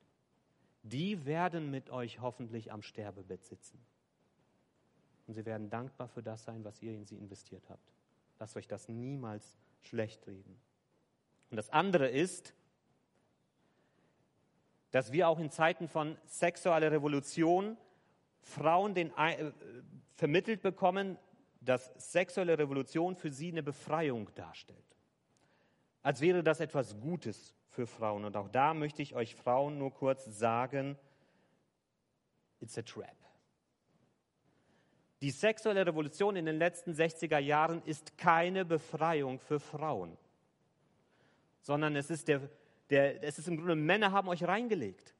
[0.83, 3.79] die werden mit euch hoffentlich am Sterbebett sitzen.
[5.27, 7.93] Und sie werden dankbar für das sein, was ihr in sie investiert habt.
[8.39, 10.59] Lasst euch das niemals schlecht reden.
[11.51, 12.55] Und das andere ist,
[14.91, 17.77] dass wir auch in Zeiten von sexueller Revolution
[18.41, 19.53] Frauen den, äh,
[20.15, 21.19] vermittelt bekommen,
[21.61, 24.79] dass sexuelle Revolution für sie eine Befreiung darstellt.
[26.03, 28.25] Als wäre das etwas Gutes für Frauen.
[28.25, 30.99] Und auch da möchte ich euch Frauen nur kurz sagen,
[32.61, 33.17] it's a trap.
[35.21, 40.17] Die sexuelle Revolution in den letzten 60er Jahren ist keine Befreiung für Frauen,
[41.61, 42.49] sondern es ist, der,
[42.91, 45.15] der, es ist im Grunde, Männer haben euch reingelegt.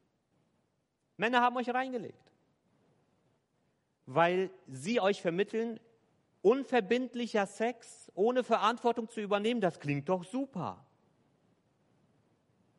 [1.17, 2.33] Männer haben euch reingelegt,
[4.07, 5.79] weil sie euch vermitteln,
[6.49, 10.85] unverbindlicher Sex ohne Verantwortung zu übernehmen, das klingt doch super.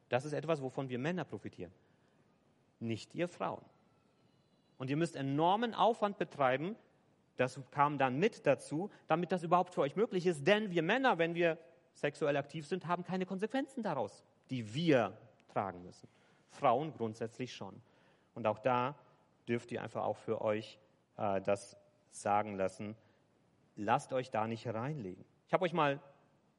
[0.09, 1.71] Das ist etwas, wovon wir Männer profitieren,
[2.79, 3.63] nicht ihr Frauen.
[4.79, 6.75] Und ihr müsst enormen Aufwand betreiben,
[7.37, 10.45] das kam dann mit dazu, damit das überhaupt für euch möglich ist.
[10.45, 11.57] Denn wir Männer, wenn wir
[11.93, 15.15] sexuell aktiv sind, haben keine Konsequenzen daraus, die wir
[15.47, 16.09] tragen müssen.
[16.49, 17.81] Frauen grundsätzlich schon.
[18.33, 18.95] Und auch da
[19.47, 20.79] dürft ihr einfach auch für euch
[21.17, 21.77] äh, das
[22.11, 22.95] sagen lassen.
[23.81, 25.23] Lasst euch da nicht reinlegen.
[25.47, 25.99] Ich habe euch mal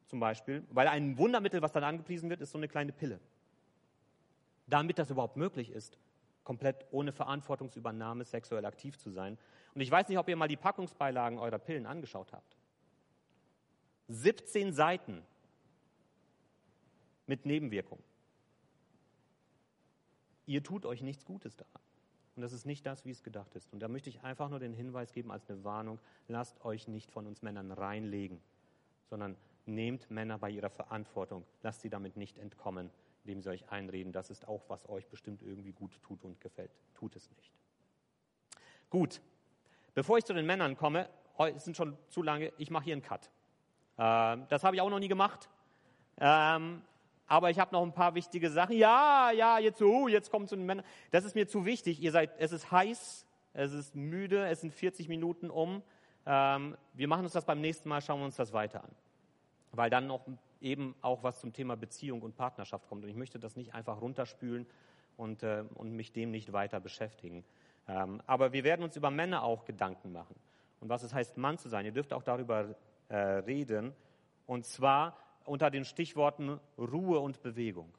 [0.07, 3.19] zum Beispiel, weil ein Wundermittel, was dann angepriesen wird, ist so eine kleine Pille
[4.71, 5.97] damit das überhaupt möglich ist,
[6.43, 9.37] komplett ohne Verantwortungsübernahme sexuell aktiv zu sein.
[9.75, 12.57] Und ich weiß nicht, ob ihr mal die Packungsbeilagen eurer Pillen angeschaut habt.
[14.07, 15.23] 17 Seiten
[17.27, 18.03] mit Nebenwirkungen.
[20.45, 21.81] Ihr tut euch nichts Gutes daran.
[22.41, 23.71] Und das ist nicht das, wie es gedacht ist.
[23.71, 27.11] Und da möchte ich einfach nur den Hinweis geben als eine Warnung, lasst euch nicht
[27.11, 28.41] von uns Männern reinlegen,
[29.11, 29.37] sondern
[29.67, 32.89] nehmt Männer bei ihrer Verantwortung, lasst sie damit nicht entkommen
[33.23, 36.71] indem sie euch einreden, das ist auch, was euch bestimmt irgendwie gut tut und gefällt.
[36.95, 37.51] Tut es nicht.
[38.89, 39.21] Gut,
[39.93, 43.03] bevor ich zu den Männern komme, heute sind schon zu lange, ich mache hier einen
[43.03, 43.29] Cut.
[43.97, 45.49] Äh, das habe ich auch noch nie gemacht.
[46.17, 46.81] Ähm,
[47.31, 48.75] aber ich habe noch ein paar wichtige Sachen.
[48.75, 50.85] Ja, ja, jetzt oh, jetzt kommen zu den Männern.
[51.11, 52.01] Das ist mir zu wichtig.
[52.01, 55.81] Ihr seid, es ist heiß, es ist müde, es sind 40 Minuten um.
[56.25, 58.91] Ähm, wir machen uns das beim nächsten Mal, schauen wir uns das weiter an.
[59.71, 60.25] Weil dann noch
[60.59, 63.05] eben auch was zum Thema Beziehung und Partnerschaft kommt.
[63.05, 64.67] Und ich möchte das nicht einfach runterspülen
[65.15, 67.45] und, äh, und mich dem nicht weiter beschäftigen.
[67.87, 70.35] Ähm, aber wir werden uns über Männer auch Gedanken machen
[70.81, 71.85] und was es heißt, Mann zu sein.
[71.85, 72.75] Ihr dürft auch darüber
[73.07, 73.93] äh, reden.
[74.47, 75.15] Und zwar
[75.45, 77.93] unter den Stichworten Ruhe und Bewegung.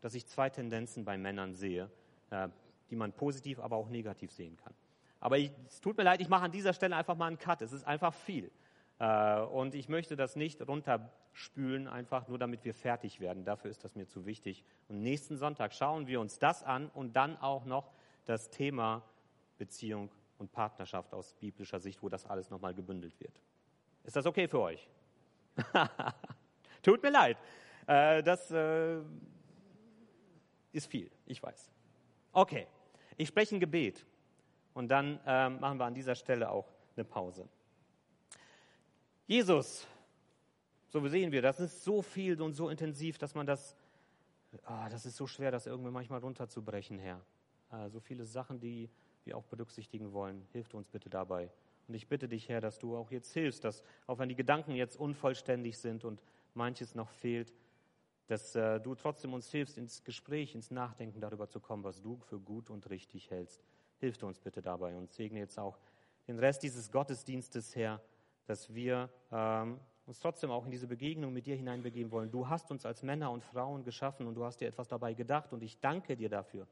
[0.00, 1.90] Dass ich zwei Tendenzen bei Männern sehe,
[2.30, 2.48] äh,
[2.90, 4.74] die man positiv, aber auch negativ sehen kann.
[5.20, 7.62] Aber ich, es tut mir leid, ich mache an dieser Stelle einfach mal einen Cut.
[7.62, 8.50] Es ist einfach viel.
[8.98, 13.44] Äh, und ich möchte das nicht runterspülen, einfach nur damit wir fertig werden.
[13.44, 14.64] Dafür ist das mir zu wichtig.
[14.88, 17.90] Und nächsten Sonntag schauen wir uns das an und dann auch noch
[18.26, 19.02] das Thema
[19.58, 23.40] Beziehung und Partnerschaft aus biblischer Sicht, wo das alles nochmal gebündelt wird.
[24.04, 24.88] Ist das okay für euch?
[26.84, 27.38] Tut mir leid.
[27.86, 29.00] Äh, das äh,
[30.70, 31.70] ist viel, ich weiß.
[32.32, 32.66] Okay,
[33.16, 34.04] ich spreche ein Gebet
[34.74, 37.48] und dann äh, machen wir an dieser Stelle auch eine Pause.
[39.26, 39.86] Jesus,
[40.88, 43.74] so sehen wir, das ist so viel und so intensiv, dass man das,
[44.66, 47.24] oh, das ist so schwer, das irgendwie manchmal runterzubrechen, Herr.
[47.72, 48.90] Äh, so viele Sachen, die
[49.24, 50.46] wir auch berücksichtigen wollen.
[50.52, 51.50] Hilf uns bitte dabei.
[51.88, 54.72] Und ich bitte dich, Herr, dass du auch jetzt hilfst, dass auch wenn die Gedanken
[54.72, 56.22] jetzt unvollständig sind und
[56.54, 57.52] manches noch fehlt,
[58.26, 62.16] dass äh, du trotzdem uns hilfst, ins Gespräch, ins Nachdenken darüber zu kommen, was du
[62.16, 63.62] für gut und richtig hältst.
[63.98, 65.78] Hilf uns bitte dabei und segne jetzt auch
[66.26, 68.00] den Rest dieses Gottesdienstes, Herr,
[68.46, 72.30] dass wir ähm, uns trotzdem auch in diese Begegnung mit dir hineinbegeben wollen.
[72.30, 75.52] Du hast uns als Männer und Frauen geschaffen und du hast dir etwas dabei gedacht
[75.52, 76.66] und ich danke dir dafür.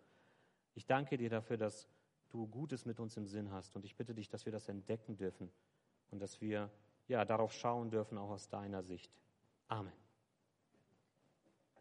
[0.74, 1.86] Ich danke dir dafür, dass
[2.30, 3.76] du Gutes mit uns im Sinn hast.
[3.76, 5.50] Und ich bitte dich, dass wir das entdecken dürfen
[6.10, 6.70] und dass wir
[7.08, 9.12] ja darauf schauen dürfen, auch aus deiner Sicht.
[9.72, 10.01] Amen.